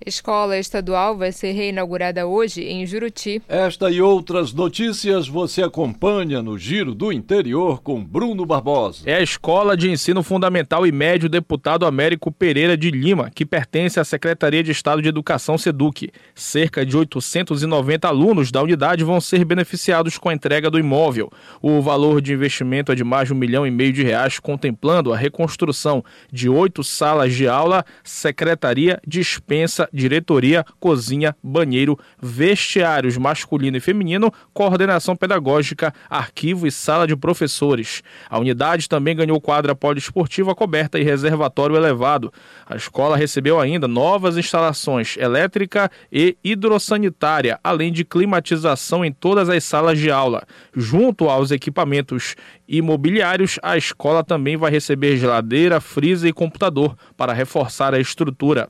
[0.08, 3.42] Escola estadual vai ser reinaugurada hoje em Juruti.
[3.46, 9.02] Esta e outras notícias você acompanha no Giro do Interior com Bruno Barbosa.
[9.04, 14.00] É a Escola de Ensino Fundamental e Médio Deputado Américo Pereira de Lima, que pertence
[14.00, 16.10] à Secretaria de Estado de Educação SEDUC.
[16.34, 21.30] Cerca de 890 alunos da unidade vão ser beneficiados com a entrega do imóvel.
[21.60, 25.12] O valor de investimento é de mais de um milhão e meio de reais, contemplando
[25.12, 33.80] a reconstrução de oito salas de aula, secretaria, dispensa diretoria, cozinha, banheiro, vestiários masculino e
[33.80, 38.02] feminino, coordenação pedagógica, arquivo e sala de professores.
[38.30, 42.32] A unidade também ganhou quadra poliesportiva coberta e reservatório elevado.
[42.66, 49.64] A escola recebeu ainda novas instalações elétrica e hidrossanitária, além de climatização em todas as
[49.64, 50.44] salas de aula.
[50.74, 52.36] Junto aos equipamentos
[52.68, 58.68] imobiliários, a escola também vai receber geladeira, freezer e computador para reforçar a estrutura.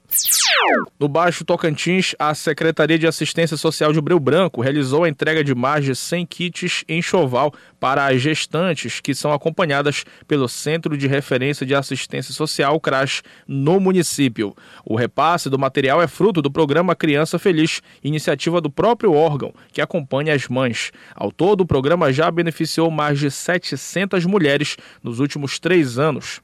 [1.01, 5.55] No Baixo Tocantins, a Secretaria de Assistência Social de Breu Branco realizou a entrega de
[5.55, 11.65] mais de 100 kits enxoval para as gestantes que são acompanhadas pelo Centro de Referência
[11.65, 14.55] de Assistência Social, CRAS, no município.
[14.85, 19.81] O repasse do material é fruto do programa Criança Feliz, iniciativa do próprio órgão, que
[19.81, 20.93] acompanha as mães.
[21.15, 23.88] Ao todo, o programa já beneficiou mais de 700
[24.25, 26.41] mulheres nos últimos três anos.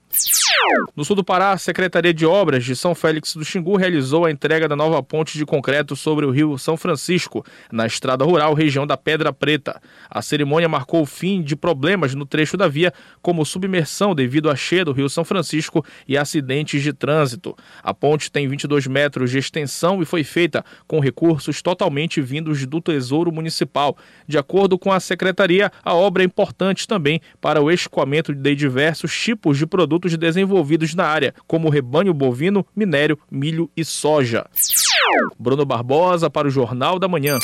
[0.96, 4.30] No sul do Pará, a Secretaria de Obras de São Félix do Xingu realizou a
[4.30, 8.86] entrega da nova ponte de concreto sobre o rio São Francisco, na estrada rural região
[8.86, 9.80] da Pedra Preta.
[10.08, 14.54] A cerimônia marcou o fim de problemas no trecho da via, como submersão devido à
[14.54, 17.56] cheia do rio São Francisco e acidentes de trânsito.
[17.82, 22.80] A ponte tem 22 metros de extensão e foi feita com recursos totalmente vindos do
[22.80, 23.96] Tesouro Municipal.
[24.28, 29.12] De acordo com a Secretaria, a obra é importante também para o escoamento de diversos
[29.18, 34.46] tipos de produtos produtos desenvolvidos na área, como rebanho bovino, minério, milho e soja.
[35.38, 37.38] Bruno Barbosa para o Jornal da Manhã.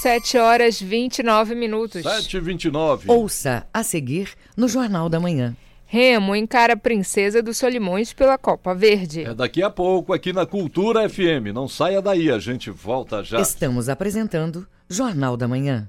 [0.00, 2.02] 7 horas 29 minutos.
[2.02, 3.10] 7 e 29.
[3.10, 5.56] Ouça a seguir no Jornal da Manhã.
[5.86, 9.24] Remo encara a Princesa dos Solimões pela Copa Verde.
[9.24, 11.54] É daqui a pouco aqui na Cultura FM.
[11.54, 13.40] Não saia daí, a gente volta já.
[13.40, 15.88] Estamos apresentando Jornal da Manhã.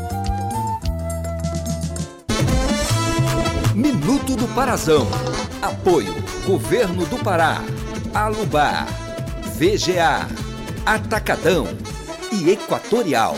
[4.53, 5.07] Parazão.
[5.61, 6.13] Apoio
[6.45, 7.61] Governo do Pará,
[8.13, 8.85] Alubar,
[9.55, 10.27] VGA,
[10.85, 11.67] Atacadão
[12.33, 13.37] e Equatorial.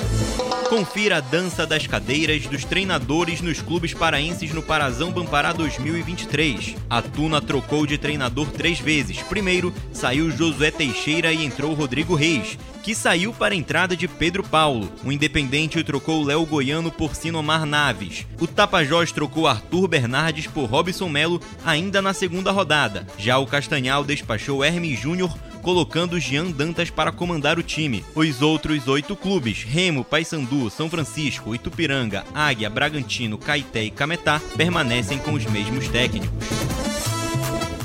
[0.70, 6.76] Confira a dança das cadeiras dos treinadores nos clubes paraenses no Parazão Bampará 2023.
[6.90, 9.22] A Tuna trocou de treinador três vezes.
[9.22, 14.44] Primeiro, saiu Josué Teixeira e entrou Rodrigo Reis, que saiu para a entrada de Pedro
[14.44, 14.92] Paulo.
[15.06, 18.28] O Independente trocou Léo Goiano por Sinomar Naves.
[18.40, 23.08] O Tapajós trocou Arthur Bernardes por Robson Melo ainda na segunda rodada.
[23.18, 28.04] Já o Castanhal despachou Hermes Júnior colocando Jean Dantas para comandar o time.
[28.14, 35.18] Os outros oito clubes, Remo, Paysandu, São Francisco, Itupiranga, Águia, Bragantino, Caeté e Cametá, permanecem
[35.18, 36.30] com os mesmos técnicos.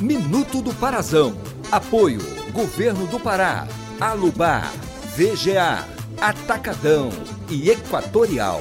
[0.01, 1.37] Minuto do Parazão.
[1.71, 2.21] Apoio
[2.53, 3.69] Governo do Pará,
[4.01, 4.73] Alubar,
[5.17, 5.85] VGA,
[6.21, 7.11] Atacadão
[7.51, 8.61] e Equatorial.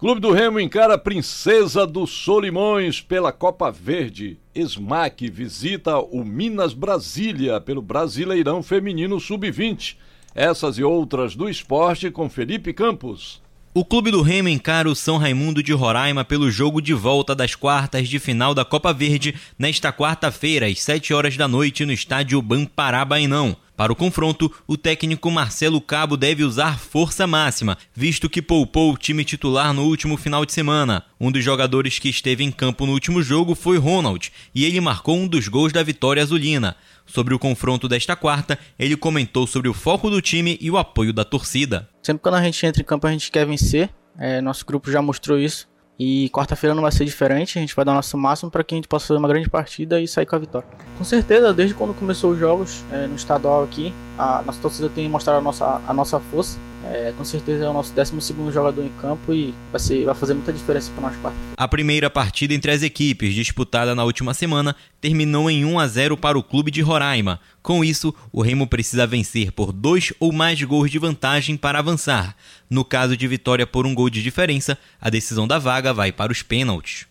[0.00, 4.36] Clube do Remo encara a Princesa dos Solimões pela Copa Verde.
[4.52, 9.96] Smack visita o Minas Brasília pelo Brasileirão Feminino Sub-20.
[10.34, 13.40] Essas e outras do esporte com Felipe Campos.
[13.78, 17.54] O Clube do Remo encara o São Raimundo de Roraima pelo jogo de volta das
[17.54, 22.42] quartas de final da Copa Verde nesta quarta-feira, às 7 horas da noite, no estádio
[22.42, 23.56] Bampará Bainão.
[23.78, 28.96] Para o confronto, o técnico Marcelo Cabo deve usar força máxima, visto que poupou o
[28.96, 31.04] time titular no último final de semana.
[31.20, 35.16] Um dos jogadores que esteve em campo no último jogo foi Ronald, e ele marcou
[35.16, 36.74] um dos gols da vitória azulina.
[37.06, 41.12] Sobre o confronto desta quarta, ele comentou sobre o foco do time e o apoio
[41.12, 41.88] da torcida.
[42.02, 43.90] Sempre quando a gente entra em campo, a gente quer vencer.
[44.18, 45.68] É, nosso grupo já mostrou isso.
[45.98, 48.74] E quarta-feira não vai ser diferente, a gente vai dar o nosso máximo para que
[48.74, 50.68] a gente possa fazer uma grande partida e sair com a vitória.
[50.96, 55.08] Com certeza, desde quando começou os jogos é, no estadual aqui, a nossa torcida tem
[55.08, 56.58] mostrado a nossa, a nossa força.
[56.84, 60.32] É, com certeza é o nosso 12 jogador em campo e vai, ser, vai fazer
[60.34, 64.76] muita diferença para nós quarta A primeira partida entre as equipes, disputada na última semana,
[65.00, 67.40] terminou em 1 a 0 para o clube de Roraima.
[67.62, 72.34] Com isso, o Remo precisa vencer por dois ou mais gols de vantagem para avançar.
[72.70, 76.32] No caso de vitória por um gol de diferença, a decisão da vaga vai para
[76.32, 77.06] os pênaltis.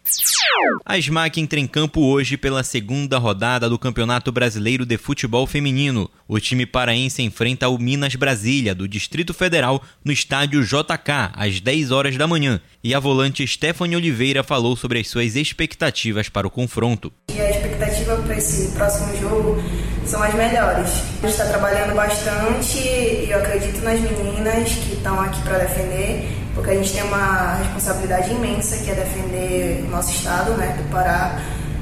[0.85, 6.09] A SMAC entra em campo hoje pela segunda rodada do Campeonato Brasileiro de Futebol Feminino.
[6.27, 11.91] O time paraense enfrenta o Minas Brasília, do Distrito Federal, no estádio JK, às 10
[11.91, 12.59] horas da manhã.
[12.83, 17.11] E a volante Stephanie Oliveira falou sobre as suas expectativas para o confronto.
[17.31, 19.61] E a expectativa para esse próximo jogo
[20.05, 20.89] são as melhores.
[21.21, 26.27] A gente está trabalhando bastante e eu acredito nas meninas que estão aqui para defender,
[26.55, 30.89] porque a gente tem uma responsabilidade imensa que é defender o nosso estado, né, do
[30.89, 31.41] Pará.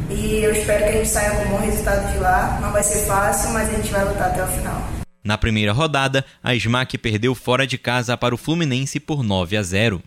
[0.10, 2.60] E eu espero que a gente saia com um bom resultado de lá.
[2.62, 5.05] Não vai ser fácil, mas a gente vai lutar até o final.
[5.26, 9.64] Na primeira rodada, a SMAC perdeu fora de casa para o Fluminense por 9 a
[9.64, 10.04] 0.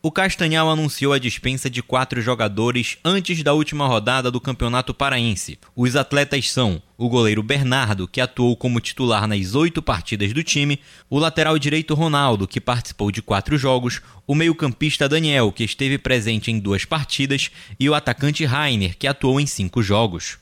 [0.00, 5.58] O Castanhal anunciou a dispensa de quatro jogadores antes da última rodada do Campeonato Paraense.
[5.74, 10.78] Os atletas são o goleiro Bernardo, que atuou como titular nas oito partidas do time,
[11.08, 16.50] o lateral direito Ronaldo, que participou de quatro jogos, o meio-campista Daniel, que esteve presente
[16.50, 20.36] em duas partidas, e o atacante Rainer, que atuou em cinco jogos.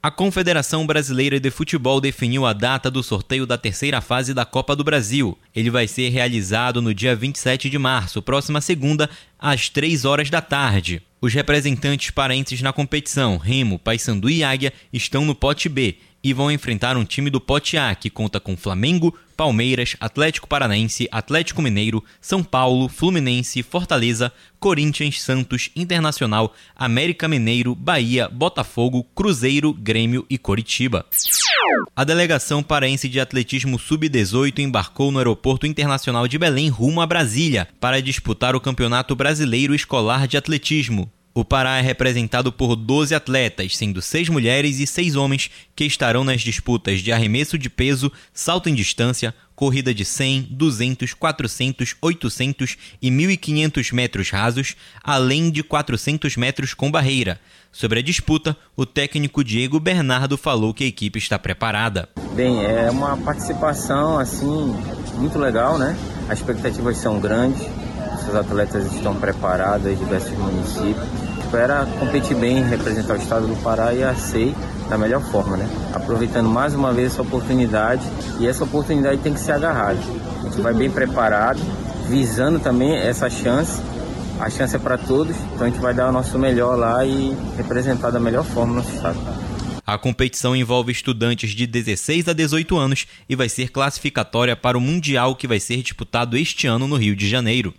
[0.00, 4.76] A Confederação Brasileira de Futebol definiu a data do sorteio da terceira fase da Copa
[4.76, 5.36] do Brasil.
[5.52, 10.40] Ele vai ser realizado no dia 27 de março, próxima segunda, às 3 horas da
[10.40, 11.02] tarde.
[11.26, 16.52] Os representantes paraenses na competição, Remo, Paysandu e Águia, estão no pote B e vão
[16.52, 22.04] enfrentar um time do pote A que conta com Flamengo, Palmeiras, Atlético Paranaense, Atlético Mineiro,
[22.20, 31.04] São Paulo, Fluminense, Fortaleza, Corinthians, Santos, Internacional, América Mineiro, Bahia, Botafogo, Cruzeiro, Grêmio e Coritiba.
[31.96, 37.66] A delegação paraense de atletismo sub-18 embarcou no Aeroporto Internacional de Belém rumo a Brasília
[37.80, 41.10] para disputar o Campeonato Brasileiro Escolar de Atletismo.
[41.36, 46.24] O Pará é representado por 12 atletas, sendo 6 mulheres e 6 homens, que estarão
[46.24, 52.78] nas disputas de arremesso de peso, salto em distância, corrida de 100, 200, 400, 800
[53.02, 57.38] e 1.500 metros rasos, além de 400 metros com barreira.
[57.70, 62.08] Sobre a disputa, o técnico Diego Bernardo falou que a equipe está preparada.
[62.34, 64.74] Bem, é uma participação assim
[65.18, 65.98] muito legal, né?
[66.30, 67.60] As expectativas são grandes,
[68.26, 73.94] os atletas estão preparados em diversos municípios espera competir bem, representar o estado do Pará
[73.94, 74.54] e a SEI
[74.88, 75.68] da melhor forma, né?
[75.94, 78.02] Aproveitando mais uma vez essa oportunidade
[78.40, 79.98] e essa oportunidade tem que ser agarrada.
[80.40, 81.60] A gente vai bem preparado,
[82.08, 83.80] visando também essa chance.
[84.40, 87.36] A chance é para todos, então a gente vai dar o nosso melhor lá e
[87.56, 89.18] representar da melhor forma o nosso estado.
[89.86, 94.80] A competição envolve estudantes de 16 a 18 anos e vai ser classificatória para o
[94.80, 97.72] Mundial que vai ser disputado este ano no Rio de Janeiro.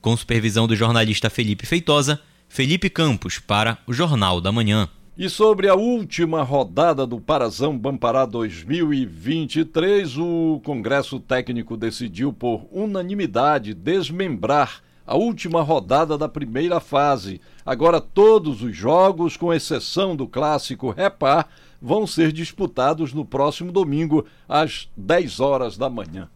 [0.00, 2.20] Com supervisão do jornalista Felipe Feitosa,
[2.54, 4.88] Felipe Campos para o Jornal da Manhã.
[5.18, 13.74] E sobre a última rodada do Parazão Bampará 2023, o Congresso Técnico decidiu por unanimidade
[13.74, 17.40] desmembrar a última rodada da primeira fase.
[17.66, 21.48] Agora todos os jogos, com exceção do clássico Repar,
[21.82, 26.28] vão ser disputados no próximo domingo às 10 horas da manhã.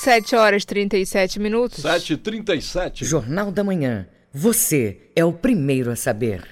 [0.00, 1.82] 7 horas e 37 minutos.
[1.82, 3.04] 7h37.
[3.04, 4.06] Jornal da Manhã.
[4.38, 6.46] Você é o primeiro a saber.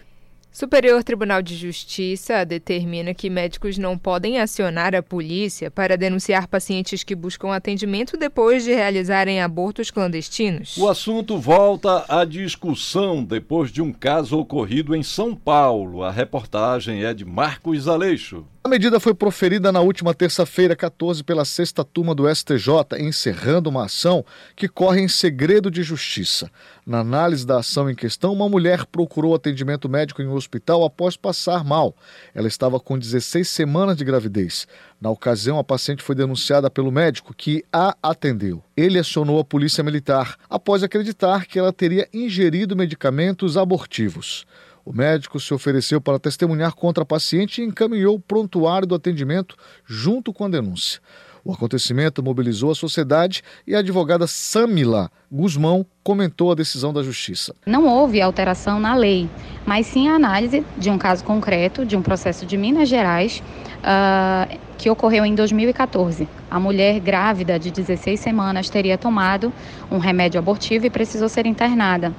[0.51, 7.05] Superior Tribunal de Justiça determina que médicos não podem acionar a polícia para denunciar pacientes
[7.05, 10.79] que buscam atendimento depois de realizarem abortos clandestinos.
[10.79, 16.03] O assunto volta à discussão depois de um caso ocorrido em São Paulo.
[16.03, 18.47] A reportagem é de Marcos Aleixo.
[18.67, 23.85] A medida foi proferida na última terça-feira, 14, pela sexta turma do STJ, encerrando uma
[23.85, 24.25] ação
[24.57, 26.51] que corre em segredo de justiça.
[26.87, 31.15] Na análise da ação em questão, uma mulher procurou atendimento médico em um hospital após
[31.15, 31.95] passar mal.
[32.35, 34.67] Ela estava com 16 semanas de gravidez.
[34.99, 38.65] Na ocasião, a paciente foi denunciada pelo médico que a atendeu.
[38.75, 44.47] Ele acionou a polícia militar após acreditar que ela teria ingerido medicamentos abortivos.
[44.85, 49.57] O médico se ofereceu para testemunhar contra a paciente e encaminhou o prontuário do atendimento
[49.87, 51.01] junto com a denúncia.
[51.45, 57.55] O acontecimento mobilizou a sociedade e a advogada Samila Guzmão comentou a decisão da Justiça.
[57.67, 59.29] Não houve alteração na lei,
[59.67, 63.43] mas sim a análise de um caso concreto, de um processo de Minas Gerais,
[63.81, 66.27] uh, que ocorreu em 2014.
[66.51, 69.53] A mulher grávida de 16 semanas teria tomado
[69.91, 72.13] um remédio abortivo e precisou ser internada.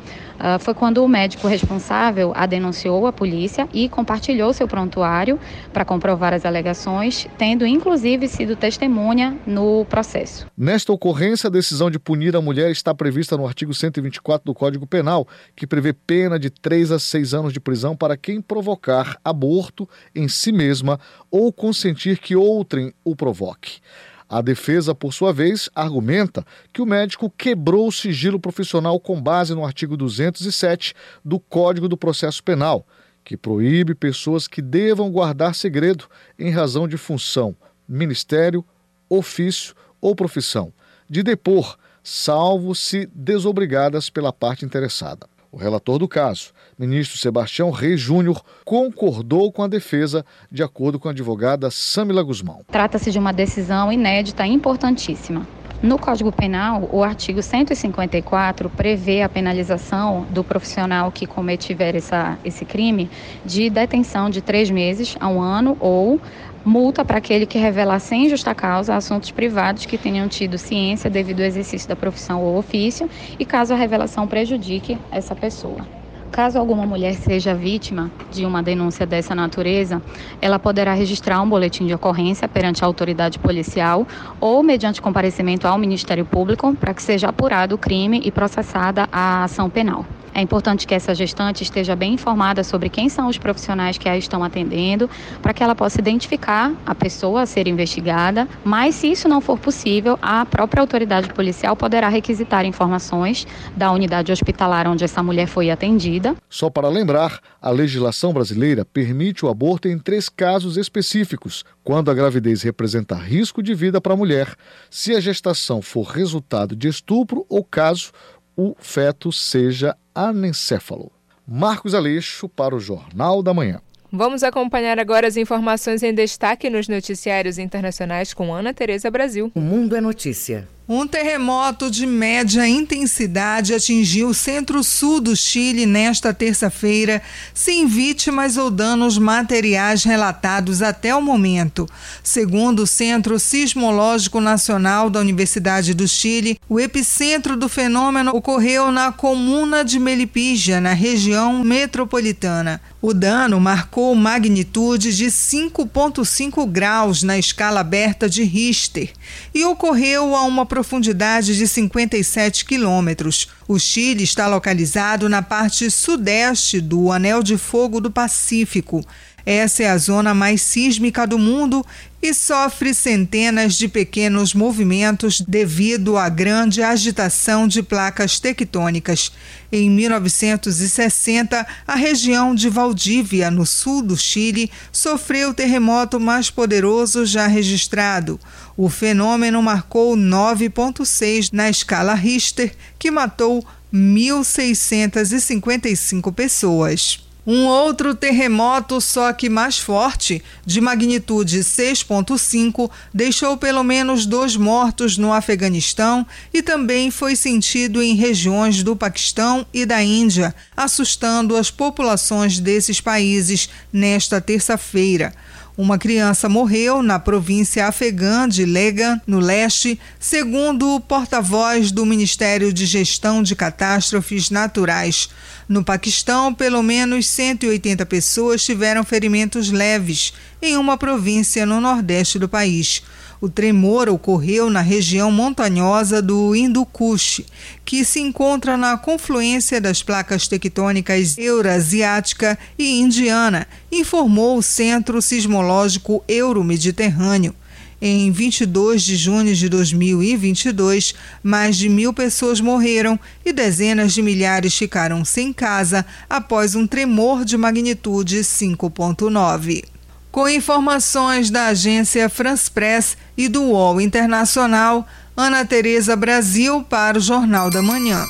[0.45, 5.39] Uh, foi quando o médico responsável a denunciou à polícia e compartilhou seu prontuário
[5.73, 10.45] para comprovar as alegações, tendo inclusive sido testemunha no processo.
[10.55, 14.85] Nesta ocorrência, a decisão de punir a mulher está prevista no artigo 124 do Código
[14.85, 19.89] Penal, que prevê pena de 3 a 6 anos de prisão para quem provocar aborto
[20.13, 20.99] em si mesma
[21.31, 23.79] ou consentir que outrem o provoque.
[24.27, 29.53] A defesa, por sua vez, argumenta que o médico quebrou o sigilo profissional com base
[29.53, 32.87] no artigo 207 do Código do Processo Penal,
[33.23, 36.05] que proíbe pessoas que devam guardar segredo
[36.39, 37.55] em razão de função,
[37.87, 38.65] ministério,
[39.07, 40.73] ofício ou profissão,
[41.07, 45.27] de depor, salvo se desobrigadas pela parte interessada.
[45.55, 51.07] O relator do caso, ministro Sebastião Reis Júnior, concordou com a defesa, de acordo com
[51.07, 52.65] a advogada Samila Guzmão.
[52.69, 55.47] Trata-se de uma decisão inédita e importantíssima.
[55.81, 62.65] No Código Penal, o artigo 154 prevê a penalização do profissional que cometiver essa, esse
[62.65, 63.09] crime
[63.45, 66.19] de detenção de três meses a um ano ou
[66.65, 71.41] multa para aquele que revelar sem justa causa assuntos privados que tenham tido ciência devido
[71.41, 73.07] ao exercício da profissão ou ofício
[73.39, 75.87] e caso a revelação prejudique essa pessoa.
[76.35, 80.01] Caso alguma mulher seja vítima de uma denúncia dessa natureza,
[80.41, 84.05] ela poderá registrar um boletim de ocorrência perante a autoridade policial
[84.41, 89.45] ou mediante comparecimento ao Ministério Público para que seja apurado o crime e processada a
[89.45, 90.05] ação penal.
[90.37, 94.17] É importante que essa gestante esteja bem informada sobre quem são os profissionais que a
[94.17, 95.09] estão atendendo,
[95.41, 98.45] para que ela possa identificar a pessoa a ser investigada.
[98.61, 104.29] Mas, se isso não for possível, a própria autoridade policial poderá requisitar informações da unidade
[104.29, 106.24] hospitalar onde essa mulher foi atendida.
[106.49, 112.13] Só para lembrar, a legislação brasileira permite o aborto em três casos específicos: quando a
[112.13, 114.55] gravidez representa risco de vida para a mulher,
[114.89, 118.11] se a gestação for resultado de estupro ou caso
[118.55, 121.11] o feto seja anencéfalo.
[121.47, 123.81] Marcos Aleixo para o Jornal da Manhã.
[124.11, 129.51] Vamos acompanhar agora as informações em destaque nos noticiários internacionais com Ana Tereza Brasil.
[129.53, 130.67] O Mundo é Notícia.
[130.87, 137.23] Um terremoto de média intensidade atingiu o centro-sul do Chile nesta terça-feira,
[137.55, 141.89] sem vítimas ou danos materiais relatados até o momento.
[142.21, 149.11] Segundo o Centro Sismológico Nacional da Universidade do Chile, o epicentro do fenômeno ocorreu na
[149.11, 152.79] comuna de Melipilla, na região metropolitana.
[153.01, 159.11] O dano marcou magnitude de 5,5 graus na escala aberta de Richter
[159.53, 163.47] e ocorreu a uma profundidade de 57 quilômetros.
[163.65, 169.01] O Chile está localizado na parte sudeste do Anel de Fogo do Pacífico.
[169.45, 171.85] Essa é a zona mais sísmica do mundo
[172.21, 179.31] e sofre centenas de pequenos movimentos devido à grande agitação de placas tectônicas.
[179.71, 187.23] Em 1960, a região de Valdívia, no sul do Chile, sofreu o terremoto mais poderoso
[187.23, 188.39] já registrado.
[188.77, 197.21] O fenômeno marcou 9,6 na escala Richter, que matou 1.655 pessoas.
[197.47, 205.15] Um outro terremoto, só que mais forte, de magnitude 6,5, deixou pelo menos dois mortos
[205.15, 211.69] no Afeganistão e também foi sentido em regiões do Paquistão e da Índia, assustando as
[211.69, 215.31] populações desses países nesta terça-feira.
[215.77, 222.71] Uma criança morreu na província afegã de Legan, no leste, segundo o porta-voz do Ministério
[222.71, 225.27] de Gestão de Catástrofes Naturais.
[225.67, 232.47] No Paquistão, pelo menos 180 pessoas tiveram ferimentos leves em uma província no nordeste do
[232.47, 233.03] país.
[233.41, 237.41] O tremor ocorreu na região montanhosa do Hindu Kush,
[237.83, 246.23] que se encontra na confluência das placas tectônicas eurasiática e indiana, informou o Centro Sismológico
[246.27, 247.53] Euromediterrâneo.
[248.01, 254.77] Em 22 de junho de 2022, mais de mil pessoas morreram e dezenas de milhares
[254.77, 259.94] ficaram sem casa após um tremor de magnitude 5,9.
[260.35, 267.21] Com informações da agência France Press e do UOL Internacional, Ana Tereza Brasil para o
[267.21, 268.21] Jornal da Manhã.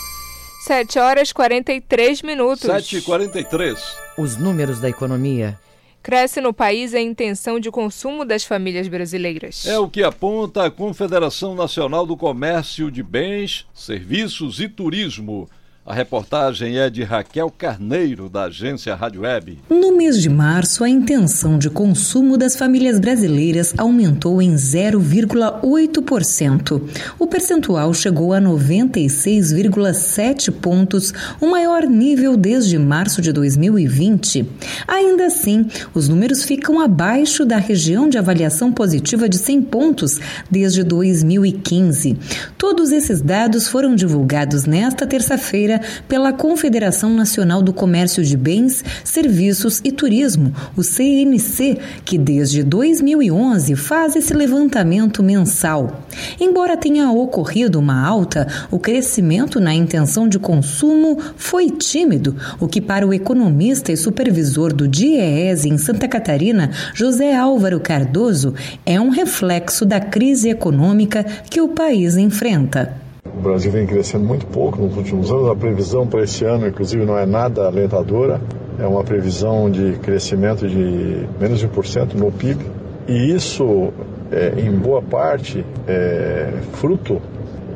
[0.67, 2.61] 7 horas 43 minutos.
[2.61, 3.79] 7 e 43
[4.19, 5.59] Os números da economia.
[6.03, 9.65] Cresce no país a intenção de consumo das famílias brasileiras.
[9.65, 15.49] É o que aponta a Confederação Nacional do Comércio de Bens, Serviços e Turismo.
[15.88, 19.59] A reportagem é de Raquel Carneiro, da agência Rádio Web.
[19.69, 26.81] No mês de março, a intenção de consumo das famílias brasileiras aumentou em 0,8%.
[27.19, 34.43] O percentual chegou a 96,7 pontos, o maior nível desde março de 2020.
[34.88, 40.19] Ainda assim, os números ficam abaixo da região de avaliação positiva de 100 pontos
[40.49, 42.17] desde 2015.
[42.57, 45.74] Todos esses dados foram divulgados nesta terça-feira
[46.07, 53.76] pela Confederação Nacional do Comércio de Bens, Serviços e Turismo, o CNC, que desde 2011
[53.76, 56.05] faz esse levantamento mensal.
[56.39, 62.82] Embora tenha ocorrido uma alta, o crescimento na intenção de consumo foi tímido, o que
[62.82, 68.53] para o economista e supervisor do DIEES em Santa Catarina, José Álvaro Cardoso,
[68.86, 73.04] é um reflexo da crise econômica que o país enfrenta.
[73.38, 75.49] O Brasil vem crescendo muito pouco nos últimos anos.
[75.49, 78.39] A previsão para esse ano, inclusive, não é nada alentadora.
[78.79, 82.65] É uma previsão de crescimento de menos de 1% no PIB.
[83.07, 83.89] E isso,
[84.31, 87.21] é, em boa parte, é fruto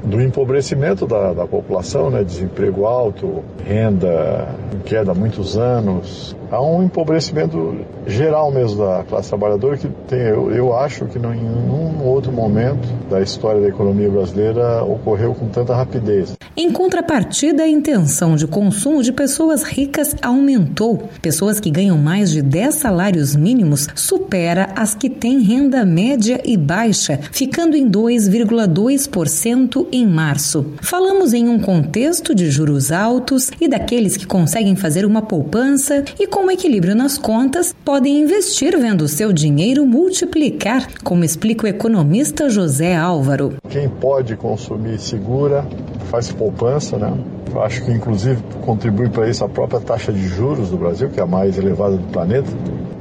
[0.04, 2.24] do empobrecimento da, da população, né?
[2.24, 6.36] desemprego alto, renda em queda há muitos anos.
[6.52, 11.34] Há um empobrecimento geral mesmo da classe trabalhadora que tem, eu, eu acho que não,
[11.34, 16.36] em nenhum outro momento da história da economia brasileira ocorreu com tanta rapidez.
[16.62, 21.08] Em contrapartida, a intenção de consumo de pessoas ricas aumentou.
[21.22, 26.58] Pessoas que ganham mais de 10 salários mínimos supera as que têm renda média e
[26.58, 30.74] baixa, ficando em 2,2% em março.
[30.82, 36.28] Falamos em um contexto de juros altos e daqueles que conseguem fazer uma poupança e
[36.28, 42.98] com equilíbrio nas contas podem investir vendo seu dinheiro multiplicar, como explica o economista José
[42.98, 43.54] Álvaro.
[43.70, 45.66] Quem pode consumir segura,
[46.10, 46.49] faz poupança,
[46.98, 47.14] né?
[47.54, 51.20] Eu acho que inclusive contribui para isso a própria taxa de juros do Brasil, que
[51.20, 52.50] é a mais elevada do planeta.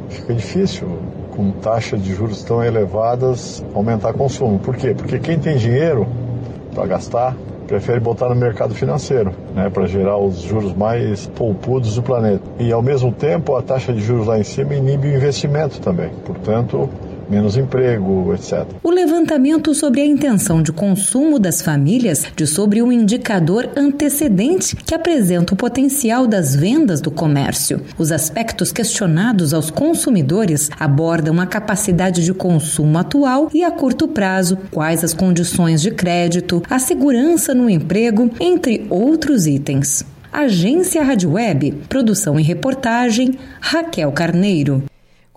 [0.08, 0.88] Fica difícil
[1.36, 4.58] com taxa de juros tão elevadas aumentar consumo.
[4.58, 4.94] Por quê?
[4.94, 6.06] Porque quem tem dinheiro
[6.74, 7.36] para gastar
[7.68, 12.42] prefere botar no mercado financeiro, né, para gerar os juros mais poupudos do planeta.
[12.58, 16.10] E ao mesmo tempo, a taxa de juros lá em cima inibe o investimento também.
[16.24, 16.88] Portanto,
[17.30, 18.66] menos emprego, etc.
[18.82, 24.94] O levantamento sobre a intenção de consumo das famílias de sobre um indicador antecedente que
[24.94, 27.80] apresenta o potencial das vendas do comércio.
[27.96, 34.58] Os aspectos questionados aos consumidores abordam a capacidade de consumo atual e a curto prazo,
[34.70, 40.04] quais as condições de crédito, a segurança no emprego, entre outros itens.
[40.32, 44.87] Agência Rádio Web, produção e reportagem, Raquel Carneiro.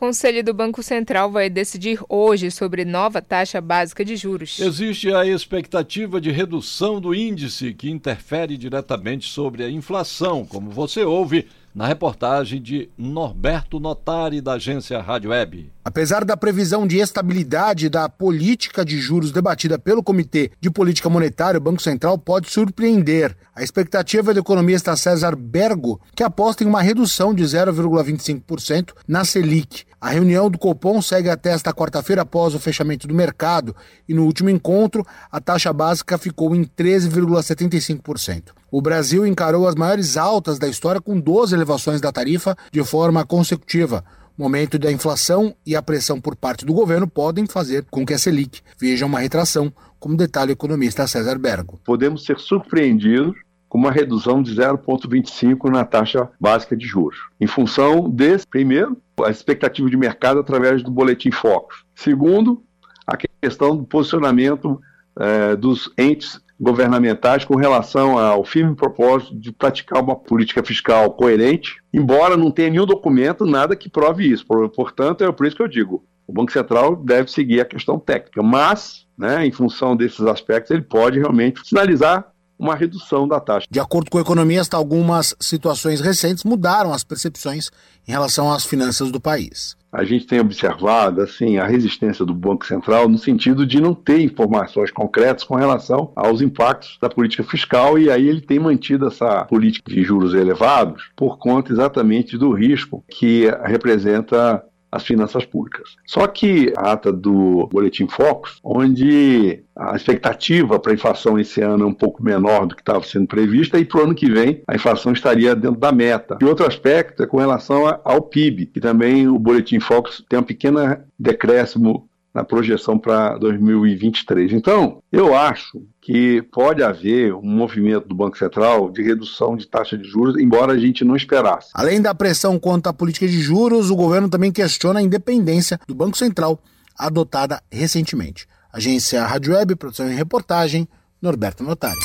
[0.02, 4.60] Conselho do Banco Central vai decidir hoje sobre nova taxa básica de juros.
[4.60, 11.04] Existe a expectativa de redução do índice que interfere diretamente sobre a inflação, como você
[11.04, 15.70] ouve na reportagem de Norberto Notari, da agência Rádio Web.
[15.84, 21.58] Apesar da previsão de estabilidade da política de juros debatida pelo Comitê de Política Monetária,
[21.58, 23.36] o Banco Central pode surpreender.
[23.56, 29.84] A expectativa do economista César Bergo, que aposta em uma redução de 0,25% na Selic.
[30.00, 33.76] A reunião do Copom segue até esta quarta-feira após o fechamento do mercado
[34.08, 38.52] e no último encontro a taxa básica ficou em 13,75%.
[38.72, 43.26] O Brasil encarou as maiores altas da história com 12 elevações da tarifa de forma
[43.26, 44.04] consecutiva.
[44.42, 48.12] O momento da inflação e a pressão por parte do governo podem fazer com que
[48.12, 51.80] a Selic veja uma retração, como detalha o economista César Bergo.
[51.86, 53.38] Podemos ser surpreendidos
[53.70, 59.30] com uma redução de 0,25 na taxa básica de juros, em função desse, primeiro, a
[59.30, 61.86] expectativa de mercado através do boletim Focus.
[61.94, 62.64] Segundo,
[63.06, 64.82] a questão do posicionamento
[65.20, 71.82] eh, dos entes governamentais com relação ao firme propósito de praticar uma política fiscal coerente,
[71.92, 74.46] embora não tenha nenhum documento, nada que prove isso.
[74.46, 78.44] Portanto, é por isso que eu digo, o Banco Central deve seguir a questão técnica,
[78.44, 82.31] mas, né, em função desses aspectos, ele pode realmente sinalizar
[82.62, 83.66] uma redução da taxa.
[83.70, 87.72] De acordo com o economista, algumas situações recentes mudaram as percepções
[88.08, 89.76] em relação às finanças do país.
[89.92, 94.22] A gente tem observado assim a resistência do Banco Central no sentido de não ter
[94.22, 99.44] informações concretas com relação aos impactos da política fiscal e aí ele tem mantido essa
[99.46, 105.96] política de juros elevados por conta exatamente do risco que representa as finanças públicas.
[106.06, 111.86] Só que a ata do Boletim Focus, onde a expectativa para a inflação esse ano
[111.86, 114.62] é um pouco menor do que estava sendo prevista e para o ano que vem
[114.68, 116.38] a inflação estaria dentro da meta.
[116.42, 120.44] E outro aspecto é com relação ao PIB, que também o Boletim Focus tem um
[120.44, 120.80] pequeno
[121.18, 124.54] decréscimo na projeção para 2023.
[124.54, 129.98] Então, eu acho que pode haver um movimento do Banco Central de redução de taxa
[129.98, 131.70] de juros, embora a gente não esperasse.
[131.74, 135.94] Além da pressão quanto à política de juros, o governo também questiona a independência do
[135.94, 136.62] Banco Central,
[136.98, 138.48] adotada recentemente.
[138.74, 140.88] Agência Rádio Web, produção e reportagem,
[141.22, 142.00] Norberto Notari.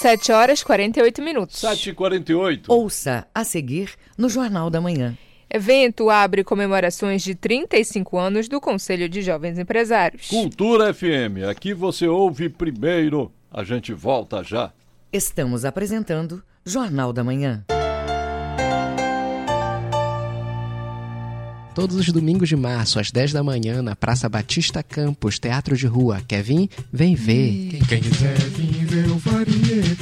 [0.00, 1.58] 7 horas 48 minutos.
[1.58, 5.16] 7 e 48 Ouça a seguir no Jornal da Manhã.
[5.56, 10.28] Evento abre comemorações de 35 anos do Conselho de Jovens Empresários.
[10.28, 13.32] Cultura FM, aqui você ouve primeiro.
[13.50, 14.70] A gente volta já.
[15.10, 17.64] Estamos apresentando Jornal da Manhã.
[21.74, 25.86] Todos os domingos de março, às 10 da manhã, na Praça Batista Campos, Teatro de
[25.86, 26.20] Rua.
[26.28, 26.68] Quer vir?
[26.92, 27.68] Vem ver.
[27.70, 29.18] Quem, Quem quiser vir ver o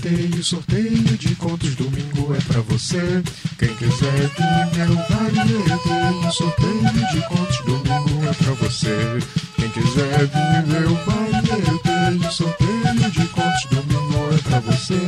[0.05, 3.22] variete e o sorteio de contos domingo é pra você.
[3.59, 5.88] Quem quiser vir ver o variete
[6.22, 9.18] e o sorteio de contos domingo é pra você.
[9.57, 15.00] Quem quiser vir ver o variete e o sorteio de contos domingo é pra você.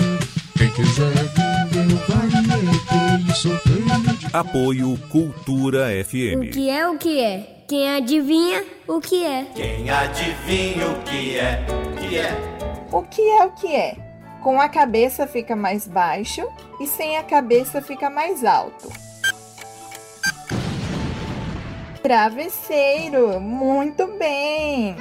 [0.57, 6.49] Quem quiser vir ver o variete e o sorteio de Apoio Cultura FM.
[6.49, 7.53] O que é o que é?
[7.69, 9.45] Quem adivinha o que é?
[9.55, 11.67] Quem adivinha o que é?
[11.99, 12.89] Que é?
[12.93, 14.06] O que é o que é?
[14.47, 16.47] Com a cabeça fica mais baixo
[16.81, 18.89] e sem a cabeça fica mais alto.
[22.01, 24.95] Travesseiro, muito bem!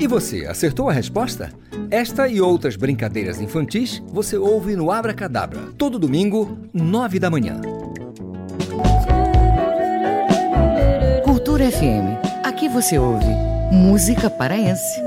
[0.00, 1.52] E você, acertou a resposta?
[1.90, 7.60] Esta e outras brincadeiras infantis você ouve no Abra Cadabra, todo domingo, nove da manhã.
[11.22, 12.16] Cultura FM.
[12.42, 13.26] Aqui você ouve
[13.70, 15.02] música paraense.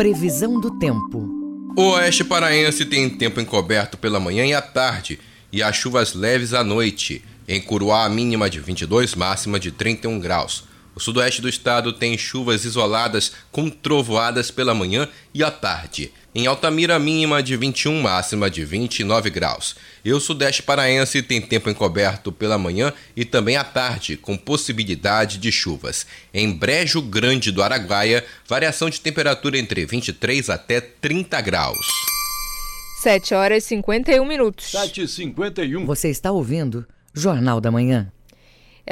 [0.00, 1.28] Previsão do tempo.
[1.76, 5.20] O oeste paraense tem tempo encoberto pela manhã e à tarde
[5.52, 7.22] e as chuvas leves à noite.
[7.46, 10.64] Em Curuá, mínima de 22, máxima de 31 graus.
[10.94, 16.10] O sudoeste do estado tem chuvas isoladas com trovoadas pela manhã e à tarde.
[16.32, 19.74] Em Altamira, mínima de 21, máxima de 29 graus.
[20.04, 25.38] E o sudeste paraense tem tempo encoberto pela manhã e também à tarde, com possibilidade
[25.38, 26.06] de chuvas.
[26.32, 31.86] Em Brejo Grande do Araguaia, variação de temperatura entre 23 até 30 graus.
[33.02, 34.70] 7 horas e 51 minutos.
[34.70, 38.12] 7 e 51 Você está ouvindo Jornal da Manhã.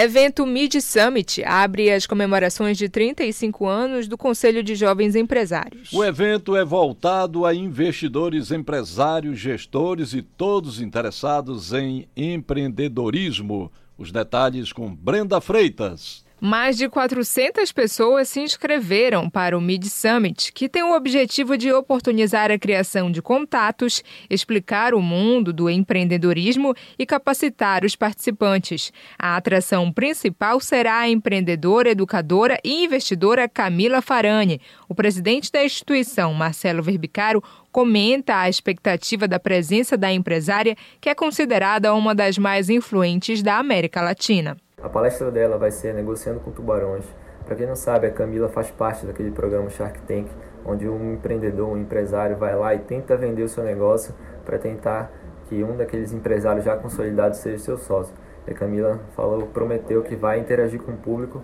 [0.00, 5.92] Evento Mid Summit abre as comemorações de 35 anos do Conselho de Jovens Empresários.
[5.92, 13.72] O evento é voltado a investidores, empresários, gestores e todos interessados em empreendedorismo.
[13.98, 16.24] Os detalhes com Brenda Freitas.
[16.40, 21.72] Mais de 400 pessoas se inscreveram para o Mid Summit, que tem o objetivo de
[21.72, 28.92] oportunizar a criação de contatos, explicar o mundo do empreendedorismo e capacitar os participantes.
[29.18, 34.60] A atração principal será a empreendedora, educadora e investidora Camila Farani.
[34.88, 41.16] O presidente da instituição, Marcelo Verbicaro, comenta a expectativa da presença da empresária, que é
[41.16, 44.56] considerada uma das mais influentes da América Latina.
[44.80, 47.04] A palestra dela vai ser Negociando com Tubarões.
[47.44, 50.28] Para quem não sabe, a Camila faz parte daquele programa Shark Tank,
[50.64, 54.14] onde um empreendedor, um empresário vai lá e tenta vender o seu negócio
[54.44, 55.10] para tentar
[55.48, 58.14] que um daqueles empresários já consolidados seja seu sócio.
[58.46, 61.42] E a Camila falou, prometeu que vai interagir com o público.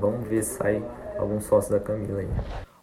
[0.00, 0.82] Vamos ver se sai
[1.16, 2.28] algum sócio da Camila aí.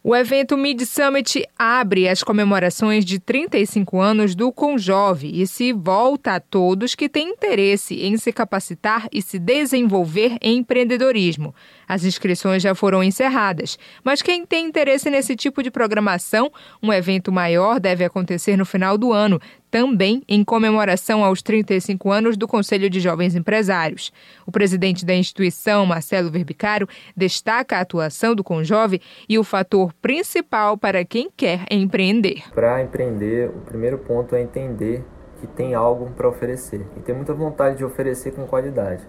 [0.02, 6.36] O evento Mid Summit abre as comemorações de 35 anos do Conjove e se volta
[6.36, 11.54] a todos que têm interesse em se capacitar e se desenvolver em empreendedorismo.
[11.86, 16.50] As inscrições já foram encerradas, mas quem tem interesse nesse tipo de programação,
[16.82, 19.38] um evento maior deve acontecer no final do ano,
[19.70, 24.12] também em comemoração aos 35 anos do Conselho de Jovens Empresários.
[24.46, 30.78] O presidente da instituição, Marcelo Verbicaro, destaca a atuação do Conjove e o fator principal
[30.78, 32.44] para quem quer empreender.
[32.54, 35.04] Para empreender, o primeiro ponto é entender
[35.40, 39.04] que tem algo para oferecer e ter muita vontade de oferecer com qualidade.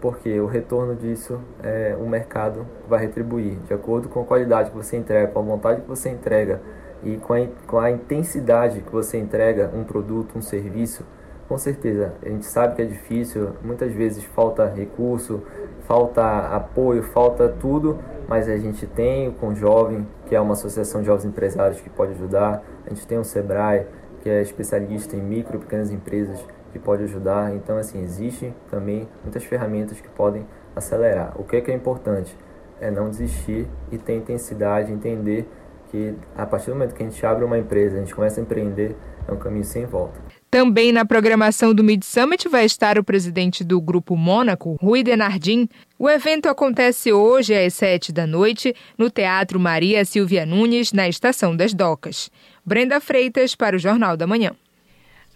[0.00, 4.76] Porque o retorno disso é o mercado vai retribuir de acordo com a qualidade que
[4.76, 6.62] você entrega, com a vontade que você entrega
[7.02, 11.04] e com a, com a intensidade que você entrega um produto, um serviço,
[11.48, 15.42] com certeza, a gente sabe que é difícil, muitas vezes falta recurso,
[15.86, 16.22] falta
[16.54, 21.24] apoio, falta tudo, mas a gente tem o Conjovem, que é uma associação de jovens
[21.24, 23.86] empresários que pode ajudar, a gente tem o Sebrae,
[24.20, 29.08] que é especialista em micro e pequenas empresas, que pode ajudar, então assim, existem também
[29.22, 30.46] muitas ferramentas que podem
[30.76, 31.32] acelerar.
[31.36, 32.36] O que é, que é importante?
[32.78, 35.48] É não desistir e ter intensidade, entender
[35.90, 38.42] que a partir do momento que a gente abre uma empresa, a gente começa a
[38.42, 40.20] empreender, é um caminho sem volta.
[40.50, 45.68] Também na programação do Mid Summit vai estar o presidente do Grupo Mônaco, Rui Denardim.
[45.98, 51.54] O evento acontece hoje às sete da noite no Teatro Maria Silvia Nunes, na Estação
[51.54, 52.30] das Docas.
[52.64, 54.52] Brenda Freitas para o Jornal da Manhã.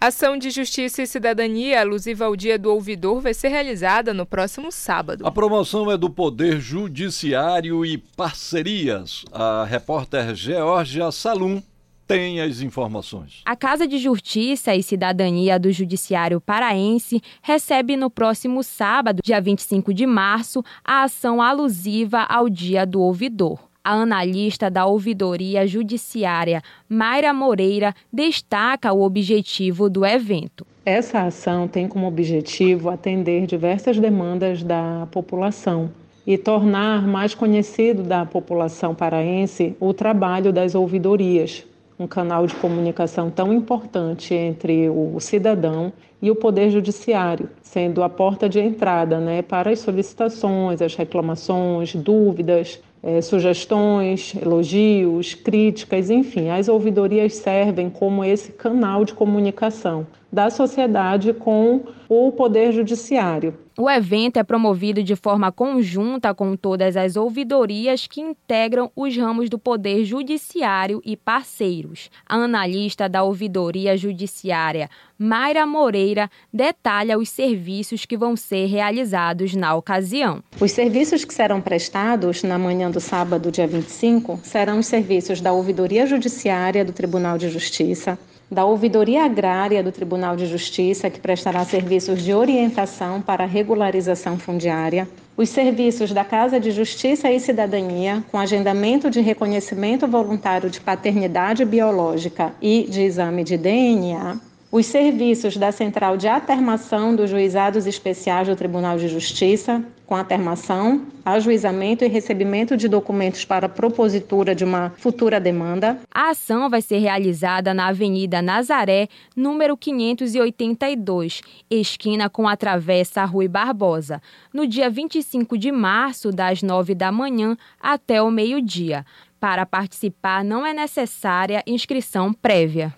[0.03, 4.69] Ação de Justiça e Cidadania alusiva ao Dia do Ouvidor vai ser realizada no próximo
[4.69, 5.25] sábado.
[5.25, 9.23] A promoção é do Poder Judiciário e Parcerias.
[9.31, 11.63] A repórter Georgia Salum
[12.05, 13.43] tem as informações.
[13.45, 19.93] A Casa de Justiça e Cidadania do Judiciário Paraense recebe no próximo sábado, dia 25
[19.93, 23.71] de março, a ação alusiva ao Dia do Ouvidor.
[23.85, 30.65] A analista da Ouvidoria Judiciária, Mayra Moreira, destaca o objetivo do evento.
[30.85, 35.91] Essa ação tem como objetivo atender diversas demandas da população
[36.25, 41.65] e tornar mais conhecido da população paraense o trabalho das ouvidorias,
[41.99, 48.07] um canal de comunicação tão importante entre o cidadão e o Poder Judiciário, sendo a
[48.07, 56.49] porta de entrada né, para as solicitações, as reclamações, dúvidas, é, sugestões, elogios, críticas, enfim,
[56.49, 63.55] as ouvidorias servem como esse canal de comunicação da sociedade com o Poder Judiciário.
[63.77, 69.49] O evento é promovido de forma conjunta com todas as ouvidorias que integram os ramos
[69.49, 72.09] do Poder Judiciário e parceiros.
[72.27, 79.75] A analista da Ouvidoria Judiciária, Mayra Moreira, detalha os serviços que vão ser realizados na
[79.75, 80.43] ocasião.
[80.59, 85.51] Os serviços que serão prestados na manhã do sábado, dia 25, serão os serviços da
[85.51, 88.19] Ouvidoria Judiciária do Tribunal de Justiça,
[88.49, 95.07] da Ouvidoria Agrária do Tribunal de Justiça, que prestará serviços de orientação para regularização fundiária,
[95.35, 101.65] os serviços da Casa de Justiça e Cidadania, com agendamento de reconhecimento voluntário de paternidade
[101.65, 104.39] biológica e de exame de DNA,
[104.73, 111.05] os serviços da Central de Atermação dos Juizados Especiais do Tribunal de Justiça, com atermação,
[111.23, 115.99] ajuizamento e recebimento de documentos para propositura de uma futura demanda.
[116.11, 123.47] A ação vai ser realizada na Avenida Nazaré, número 582, esquina com a Travessa Rui
[123.47, 124.19] Barbosa,
[124.51, 129.05] no dia 25 de março, das 9 da manhã até o meio-dia.
[129.39, 132.91] Para participar, não é necessária inscrição prévia.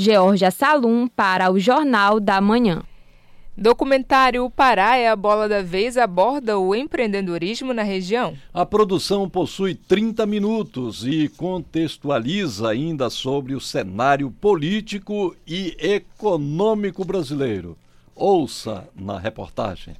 [0.00, 2.84] Georgia Salum para o Jornal da Manhã.
[3.56, 8.38] Documentário O Pará é a bola da vez aborda o empreendedorismo na região.
[8.54, 17.76] A produção possui 30 minutos e contextualiza ainda sobre o cenário político e econômico brasileiro.
[18.14, 19.96] Ouça na reportagem.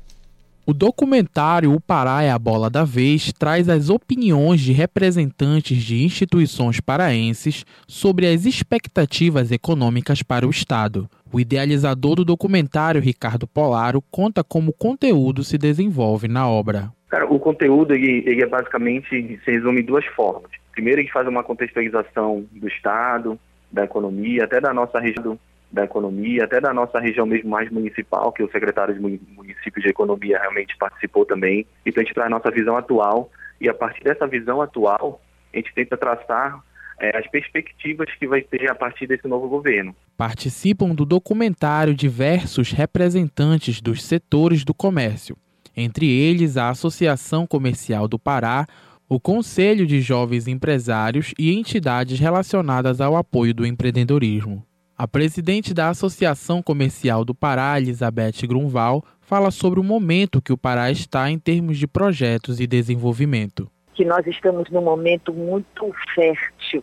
[0.69, 6.05] O documentário O Pará é a Bola da Vez traz as opiniões de representantes de
[6.05, 11.09] instituições paraenses sobre as expectativas econômicas para o Estado.
[11.33, 16.93] O idealizador do documentário, Ricardo Polaro, conta como o conteúdo se desenvolve na obra.
[17.09, 20.51] Cara, o conteúdo ele, ele é basicamente se resume em duas formas.
[20.73, 23.41] Primeiro, ele faz uma contextualização do Estado,
[23.73, 25.39] da economia, até da nossa região
[25.71, 29.91] da economia, até da nossa região mesmo mais municipal, que o secretário de municípios de
[29.91, 31.67] economia realmente participou também.
[31.85, 35.21] Então a gente traz a nossa visão atual e a partir dessa visão atual
[35.53, 36.63] a gente tenta traçar
[37.01, 39.95] é, as perspectivas que vai ter a partir desse novo governo.
[40.17, 45.37] Participam do documentário diversos representantes dos setores do comércio,
[45.77, 48.67] entre eles a Associação Comercial do Pará,
[49.09, 54.63] o Conselho de Jovens Empresários e entidades relacionadas ao apoio do empreendedorismo.
[55.01, 60.59] A presidente da Associação Comercial do Pará, Elizabeth Grunval, fala sobre o momento que o
[60.59, 63.71] Pará está em termos de projetos e desenvolvimento.
[63.95, 66.83] Que nós estamos num momento muito fértil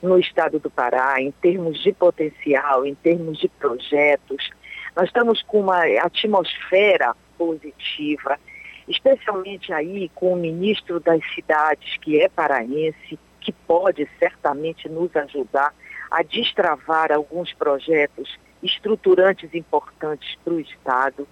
[0.00, 4.48] no estado do Pará, em termos de potencial, em termos de projetos.
[4.94, 8.38] Nós estamos com uma atmosfera positiva,
[8.86, 15.74] especialmente aí com o ministro das cidades, que é paraense, que pode certamente nos ajudar
[16.16, 21.28] a destravar alguns projetos estruturantes importantes para o Estado.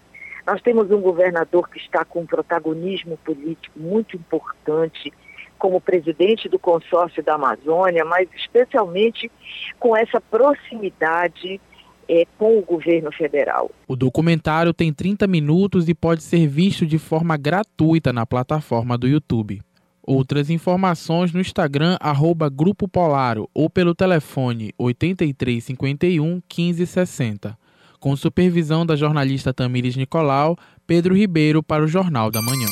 [0.46, 5.10] Nós temos um governador que está com um protagonismo político muito importante,
[5.58, 9.32] como presidente do consórcio da Amazônia, mas especialmente
[9.80, 11.58] com essa proximidade
[12.06, 13.70] é, com o governo federal.
[13.88, 19.08] O documentário tem 30 minutos e pode ser visto de forma gratuita na plataforma do
[19.08, 19.62] YouTube.
[20.06, 27.58] Outras informações no Instagram, arroba Grupo Polaro ou pelo telefone 8351 1560.
[27.98, 32.68] Com supervisão da jornalista Tamires Nicolau, Pedro Ribeiro para o Jornal da Manhã.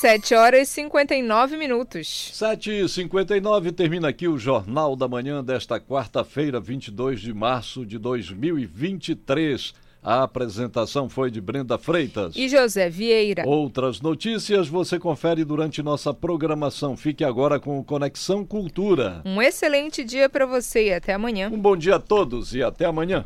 [0.00, 2.30] 7 horas e 59 minutos.
[2.32, 7.98] 7 e 59 termina aqui o Jornal da Manhã desta quarta-feira, 22 de março de
[7.98, 9.72] 2023.
[10.02, 13.44] A apresentação foi de Brenda Freitas e José Vieira.
[13.46, 16.96] Outras notícias você confere durante nossa programação.
[16.96, 19.22] Fique agora com o Conexão Cultura.
[19.24, 21.48] Um excelente dia para você e até amanhã.
[21.52, 23.24] Um bom dia a todos e até amanhã.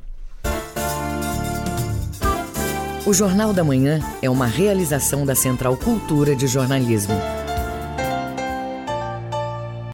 [3.07, 7.14] O Jornal da Manhã é uma realização da Central Cultura de Jornalismo.